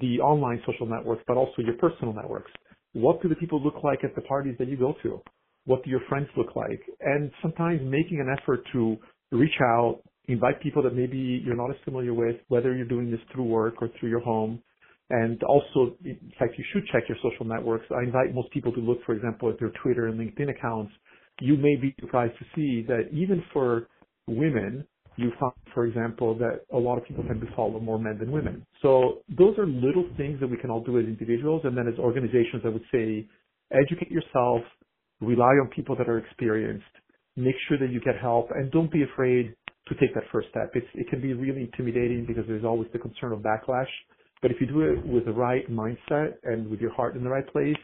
the 0.00 0.20
online 0.20 0.62
social 0.66 0.86
networks, 0.86 1.22
but 1.26 1.36
also 1.36 1.62
your 1.62 1.74
personal 1.74 2.12
networks. 2.12 2.50
What 2.92 3.22
do 3.22 3.28
the 3.28 3.34
people 3.36 3.62
look 3.62 3.82
like 3.82 4.04
at 4.04 4.14
the 4.14 4.22
parties 4.22 4.54
that 4.58 4.68
you 4.68 4.76
go 4.76 4.94
to? 5.02 5.20
What 5.64 5.84
do 5.84 5.90
your 5.90 6.00
friends 6.08 6.28
look 6.36 6.54
like? 6.56 6.80
And 7.00 7.30
sometimes 7.42 7.80
making 7.82 8.20
an 8.20 8.34
effort 8.40 8.60
to 8.72 8.96
reach 9.32 9.58
out, 9.62 10.00
invite 10.28 10.60
people 10.62 10.82
that 10.82 10.94
maybe 10.94 11.42
you're 11.44 11.56
not 11.56 11.70
as 11.70 11.76
familiar 11.84 12.14
with, 12.14 12.36
whether 12.48 12.74
you're 12.74 12.86
doing 12.86 13.10
this 13.10 13.20
through 13.32 13.44
work 13.44 13.76
or 13.80 13.88
through 13.98 14.10
your 14.10 14.20
home. 14.20 14.62
And 15.10 15.42
also, 15.44 15.96
in 16.04 16.32
fact, 16.38 16.54
you 16.58 16.64
should 16.72 16.86
check 16.92 17.04
your 17.08 17.16
social 17.22 17.46
networks. 17.46 17.86
I 17.90 18.02
invite 18.02 18.34
most 18.34 18.50
people 18.50 18.72
to 18.72 18.80
look, 18.80 18.98
for 19.06 19.14
example, 19.14 19.48
at 19.48 19.58
their 19.58 19.72
Twitter 19.82 20.06
and 20.06 20.20
LinkedIn 20.20 20.50
accounts. 20.50 20.92
You 21.40 21.56
may 21.56 21.76
be 21.76 21.94
surprised 21.98 22.34
to 22.38 22.44
see 22.54 22.84
that 22.88 23.08
even 23.10 23.42
for 23.52 23.88
women, 24.26 24.86
you 25.16 25.32
find, 25.40 25.52
for 25.72 25.86
example, 25.86 26.36
that 26.38 26.60
a 26.72 26.78
lot 26.78 26.98
of 26.98 27.06
people 27.06 27.24
tend 27.24 27.40
to 27.40 27.46
follow 27.56 27.80
more 27.80 27.98
men 27.98 28.18
than 28.18 28.30
women. 28.30 28.66
So 28.82 29.22
those 29.36 29.58
are 29.58 29.66
little 29.66 30.04
things 30.18 30.40
that 30.40 30.48
we 30.48 30.58
can 30.58 30.70
all 30.70 30.84
do 30.84 30.98
as 30.98 31.06
individuals. 31.06 31.62
And 31.64 31.76
then 31.76 31.88
as 31.88 31.98
organizations, 31.98 32.62
I 32.64 32.68
would 32.68 32.84
say, 32.92 33.26
educate 33.72 34.10
yourself, 34.10 34.60
rely 35.20 35.54
on 35.62 35.70
people 35.74 35.96
that 35.96 36.08
are 36.08 36.18
experienced, 36.18 36.84
make 37.36 37.54
sure 37.68 37.78
that 37.78 37.90
you 37.90 38.00
get 38.00 38.18
help, 38.20 38.50
and 38.54 38.70
don't 38.70 38.92
be 38.92 39.02
afraid 39.02 39.54
to 39.88 39.94
take 39.96 40.14
that 40.14 40.24
first 40.32 40.48
step. 40.50 40.72
It's, 40.74 40.86
it 40.94 41.08
can 41.08 41.20
be 41.20 41.34
really 41.34 41.62
intimidating 41.62 42.24
because 42.26 42.44
there's 42.46 42.64
always 42.64 42.88
the 42.92 42.98
concern 42.98 43.32
of 43.32 43.40
backlash. 43.40 43.88
But 44.40 44.52
if 44.52 44.60
you 44.60 44.68
do 44.68 44.82
it 44.82 45.04
with 45.04 45.24
the 45.24 45.32
right 45.32 45.68
mindset 45.68 46.34
and 46.44 46.70
with 46.70 46.80
your 46.80 46.92
heart 46.92 47.16
in 47.16 47.24
the 47.24 47.30
right 47.30 47.46
place, 47.46 47.76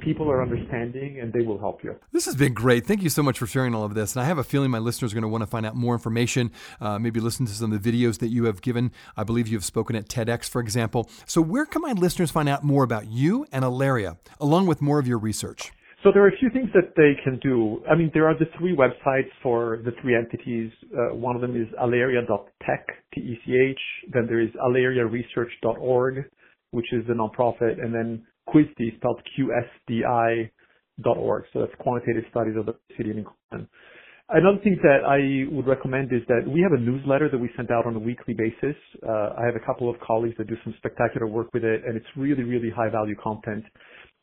people 0.00 0.28
are 0.28 0.42
understanding 0.42 1.20
and 1.20 1.32
they 1.32 1.42
will 1.42 1.58
help 1.58 1.84
you. 1.84 1.94
This 2.10 2.24
has 2.24 2.34
been 2.34 2.54
great. 2.54 2.86
Thank 2.86 3.02
you 3.02 3.08
so 3.08 3.22
much 3.22 3.38
for 3.38 3.46
sharing 3.46 3.72
all 3.72 3.84
of 3.84 3.94
this. 3.94 4.16
And 4.16 4.22
I 4.22 4.26
have 4.26 4.38
a 4.38 4.42
feeling 4.42 4.70
my 4.70 4.78
listeners 4.78 5.12
are 5.12 5.14
going 5.14 5.22
to 5.22 5.28
want 5.28 5.42
to 5.42 5.46
find 5.46 5.64
out 5.64 5.76
more 5.76 5.94
information, 5.94 6.50
uh, 6.80 6.98
maybe 6.98 7.20
listen 7.20 7.46
to 7.46 7.52
some 7.52 7.72
of 7.72 7.80
the 7.80 7.92
videos 7.92 8.18
that 8.18 8.28
you 8.28 8.46
have 8.46 8.62
given. 8.62 8.90
I 9.16 9.22
believe 9.22 9.46
you 9.46 9.56
have 9.56 9.64
spoken 9.64 9.94
at 9.94 10.08
TEDx, 10.08 10.48
for 10.48 10.60
example. 10.60 11.08
So, 11.24 11.40
where 11.40 11.66
can 11.66 11.82
my 11.82 11.92
listeners 11.92 12.32
find 12.32 12.48
out 12.48 12.64
more 12.64 12.82
about 12.82 13.06
you 13.06 13.46
and 13.52 13.64
Aleria, 13.64 14.18
along 14.40 14.66
with 14.66 14.82
more 14.82 14.98
of 14.98 15.06
your 15.06 15.18
research? 15.18 15.72
So 16.02 16.10
there 16.12 16.24
are 16.24 16.28
a 16.28 16.36
few 16.38 16.50
things 16.50 16.68
that 16.74 16.94
they 16.96 17.12
can 17.22 17.38
do. 17.38 17.80
I 17.88 17.94
mean, 17.94 18.10
there 18.12 18.26
are 18.26 18.36
the 18.36 18.46
three 18.58 18.74
websites 18.74 19.30
for 19.40 19.80
the 19.84 19.92
three 20.02 20.16
entities. 20.16 20.72
Uh, 20.92 21.14
one 21.14 21.36
of 21.36 21.42
them 21.42 21.54
is 21.54 21.68
aleria.tech, 21.80 22.86
T-E-C-H. 23.14 23.78
Then 24.12 24.26
there 24.26 24.40
is 24.40 24.50
aleriaresearch.org, 24.66 26.24
which 26.72 26.92
is 26.92 27.06
the 27.06 27.14
nonprofit, 27.14 27.80
and 27.80 27.94
then 27.94 28.26
QSDI, 28.48 28.96
spelled 28.96 29.20
Q-S-D-I 29.36 30.50
dot 31.02 31.16
org. 31.16 31.44
So 31.52 31.60
that's 31.60 31.72
Quantitative 31.78 32.24
Studies 32.30 32.56
of 32.58 32.66
the 32.66 32.74
City 32.96 33.10
of 33.10 33.18
Inclusion. 33.18 33.68
Another 34.28 34.58
thing 34.64 34.78
that 34.82 35.04
I 35.06 35.54
would 35.54 35.66
recommend 35.66 36.12
is 36.12 36.22
that 36.26 36.42
we 36.48 36.62
have 36.62 36.72
a 36.72 36.80
newsletter 36.80 37.28
that 37.28 37.38
we 37.38 37.50
send 37.54 37.70
out 37.70 37.86
on 37.86 37.94
a 37.94 37.98
weekly 37.98 38.34
basis. 38.34 38.76
Uh, 39.06 39.34
I 39.38 39.44
have 39.44 39.56
a 39.56 39.64
couple 39.64 39.90
of 39.90 40.00
colleagues 40.00 40.34
that 40.38 40.48
do 40.48 40.56
some 40.64 40.74
spectacular 40.78 41.26
work 41.26 41.52
with 41.52 41.64
it, 41.64 41.82
and 41.86 41.96
it's 41.96 42.06
really, 42.16 42.42
really 42.42 42.70
high 42.70 42.88
value 42.88 43.14
content. 43.22 43.64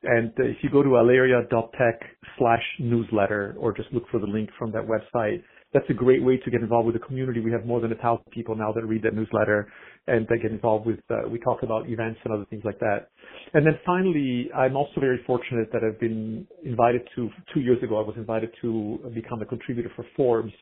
And 0.03 0.31
if 0.37 0.57
you 0.61 0.69
go 0.69 0.81
to 0.81 0.89
aleria.tech 0.89 2.01
slash 2.37 2.63
newsletter 2.79 3.55
or 3.59 3.73
just 3.73 3.91
look 3.91 4.03
for 4.09 4.19
the 4.19 4.27
link 4.27 4.49
from 4.57 4.71
that 4.71 4.83
website, 4.83 5.43
that's 5.73 5.85
a 5.89 5.93
great 5.93 6.23
way 6.23 6.37
to 6.37 6.49
get 6.49 6.61
involved 6.61 6.87
with 6.87 6.95
the 6.95 7.05
community. 7.05 7.41
We 7.41 7.51
have 7.51 7.65
more 7.65 7.79
than 7.79 7.91
a 7.91 7.95
thousand 7.95 8.25
people 8.31 8.55
now 8.55 8.71
that 8.71 8.85
read 8.85 9.03
that 9.03 9.13
newsletter 9.13 9.71
and 10.07 10.25
they 10.27 10.37
get 10.37 10.51
involved 10.51 10.87
with, 10.87 10.99
uh, 11.11 11.29
we 11.29 11.37
talk 11.39 11.61
about 11.61 11.87
events 11.87 12.19
and 12.23 12.33
other 12.33 12.45
things 12.49 12.63
like 12.65 12.79
that. 12.79 13.09
And 13.53 13.65
then 13.65 13.77
finally, 13.85 14.49
I'm 14.55 14.75
also 14.75 14.99
very 14.99 15.21
fortunate 15.27 15.69
that 15.71 15.83
I've 15.83 15.99
been 15.99 16.47
invited 16.63 17.01
to, 17.15 17.29
two 17.53 17.59
years 17.59 17.81
ago, 17.83 17.99
I 17.99 18.07
was 18.07 18.15
invited 18.17 18.49
to 18.61 19.11
become 19.13 19.41
a 19.41 19.45
contributor 19.45 19.91
for 19.95 20.05
Forbes 20.15 20.53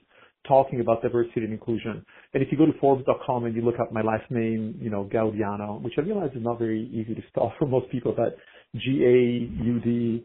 talking 0.48 0.82
about 0.82 1.02
diversity 1.02 1.42
and 1.42 1.54
inclusion. 1.54 2.04
And 2.34 2.44
if 2.44 2.50
you 2.52 2.58
go 2.58 2.66
to 2.66 2.78
Forbes.com 2.80 3.46
and 3.46 3.56
you 3.56 3.62
look 3.62 3.80
up 3.80 3.92
my 3.92 4.02
last 4.02 4.30
name, 4.30 4.78
you 4.82 4.90
know, 4.90 5.10
Gaudiano, 5.12 5.82
which 5.82 5.94
I 5.98 6.02
realize 6.02 6.32
is 6.36 6.44
not 6.44 6.60
very 6.60 6.90
easy 6.94 7.16
to 7.16 7.22
spell 7.30 7.54
for 7.60 7.66
most 7.66 7.90
people, 7.92 8.14
but 8.16 8.36
G-A-U-D-I-A-N-O, 8.80 10.22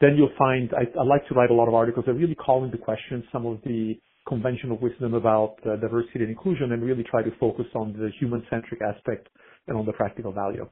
then 0.00 0.16
you'll 0.16 0.32
find 0.38 0.70
I, 0.74 0.86
I, 0.98 1.04
like 1.04 1.26
to 1.28 1.34
write 1.34 1.50
a 1.50 1.54
lot 1.54 1.68
of 1.68 1.74
articles 1.74 2.06
that 2.06 2.14
really 2.14 2.34
call 2.34 2.64
into 2.64 2.78
question 2.78 3.22
some 3.32 3.46
of 3.46 3.60
the 3.64 3.98
conventional 4.28 4.78
wisdom 4.78 5.14
about 5.14 5.56
uh, 5.66 5.76
diversity 5.76 6.20
and 6.20 6.30
inclusion 6.30 6.72
and 6.72 6.82
really 6.82 7.04
try 7.04 7.22
to 7.22 7.30
focus 7.38 7.66
on 7.74 7.92
the 7.92 8.10
human-centric 8.18 8.80
aspect 8.82 9.28
and 9.68 9.76
on 9.76 9.86
the 9.86 9.92
practical 9.92 10.32
value. 10.32 10.68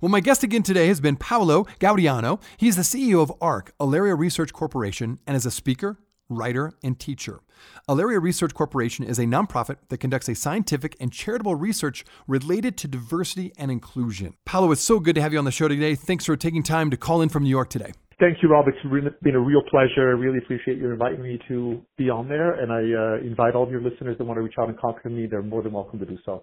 Well, 0.00 0.10
my 0.10 0.20
guest 0.20 0.42
again 0.42 0.62
today 0.62 0.88
has 0.88 1.00
been 1.00 1.16
Paolo 1.16 1.64
Gaudiano. 1.80 2.40
He's 2.56 2.76
the 2.76 2.82
CEO 2.82 3.22
of 3.22 3.32
ARC, 3.40 3.72
Aleria 3.80 4.14
Research 4.18 4.52
Corporation, 4.52 5.18
and 5.26 5.36
is 5.36 5.46
a 5.46 5.50
speaker, 5.50 5.98
writer, 6.28 6.72
and 6.82 6.98
teacher. 6.98 7.40
Aleria 7.88 8.20
Research 8.20 8.54
Corporation 8.54 9.04
is 9.04 9.18
a 9.18 9.24
nonprofit 9.24 9.76
that 9.88 9.98
conducts 9.98 10.28
a 10.28 10.34
scientific 10.34 10.96
and 11.00 11.12
charitable 11.12 11.54
research 11.54 12.04
related 12.26 12.76
to 12.78 12.88
diversity 12.88 13.52
and 13.58 13.70
inclusion. 13.70 14.34
Paolo, 14.44 14.72
it's 14.72 14.82
so 14.82 15.00
good 15.00 15.14
to 15.14 15.22
have 15.22 15.32
you 15.32 15.38
on 15.38 15.44
the 15.44 15.50
show 15.50 15.68
today. 15.68 15.94
Thanks 15.94 16.26
for 16.26 16.36
taking 16.36 16.62
time 16.62 16.90
to 16.90 16.96
call 16.96 17.22
in 17.22 17.28
from 17.28 17.44
New 17.44 17.50
York 17.50 17.70
today. 17.70 17.92
Thank 18.20 18.38
you, 18.42 18.48
Rob. 18.48 18.66
It's 18.66 19.14
been 19.22 19.36
a 19.36 19.40
real 19.40 19.62
pleasure. 19.70 20.08
I 20.08 20.18
really 20.18 20.38
appreciate 20.38 20.78
you 20.78 20.90
inviting 20.90 21.22
me 21.22 21.38
to 21.46 21.80
be 21.96 22.10
on 22.10 22.28
there, 22.28 22.54
and 22.54 22.72
I 22.72 22.78
uh, 22.78 23.24
invite 23.24 23.54
all 23.54 23.62
of 23.62 23.70
your 23.70 23.80
listeners 23.80 24.18
that 24.18 24.24
want 24.24 24.38
to 24.38 24.42
reach 24.42 24.54
out 24.60 24.68
and 24.68 24.78
contact 24.78 25.06
me. 25.06 25.26
They're 25.26 25.40
more 25.40 25.62
than 25.62 25.72
welcome 25.72 26.00
to 26.00 26.04
do 26.04 26.18
so. 26.26 26.42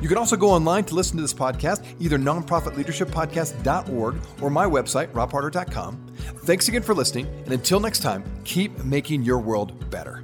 You 0.00 0.08
can 0.08 0.18
also 0.18 0.36
go 0.36 0.50
online 0.50 0.84
to 0.84 0.94
listen 0.94 1.16
to 1.16 1.22
this 1.22 1.34
podcast, 1.34 1.84
either 2.00 2.18
nonprofitleadershippodcast.org 2.18 4.16
or 4.40 4.50
my 4.50 4.66
website, 4.66 5.08
robharder.com. 5.12 6.06
Thanks 6.44 6.68
again 6.68 6.82
for 6.82 6.94
listening, 6.94 7.26
and 7.44 7.52
until 7.52 7.80
next 7.80 8.00
time, 8.02 8.24
keep 8.44 8.76
making 8.84 9.22
your 9.22 9.38
world 9.38 9.90
better. 9.90 10.22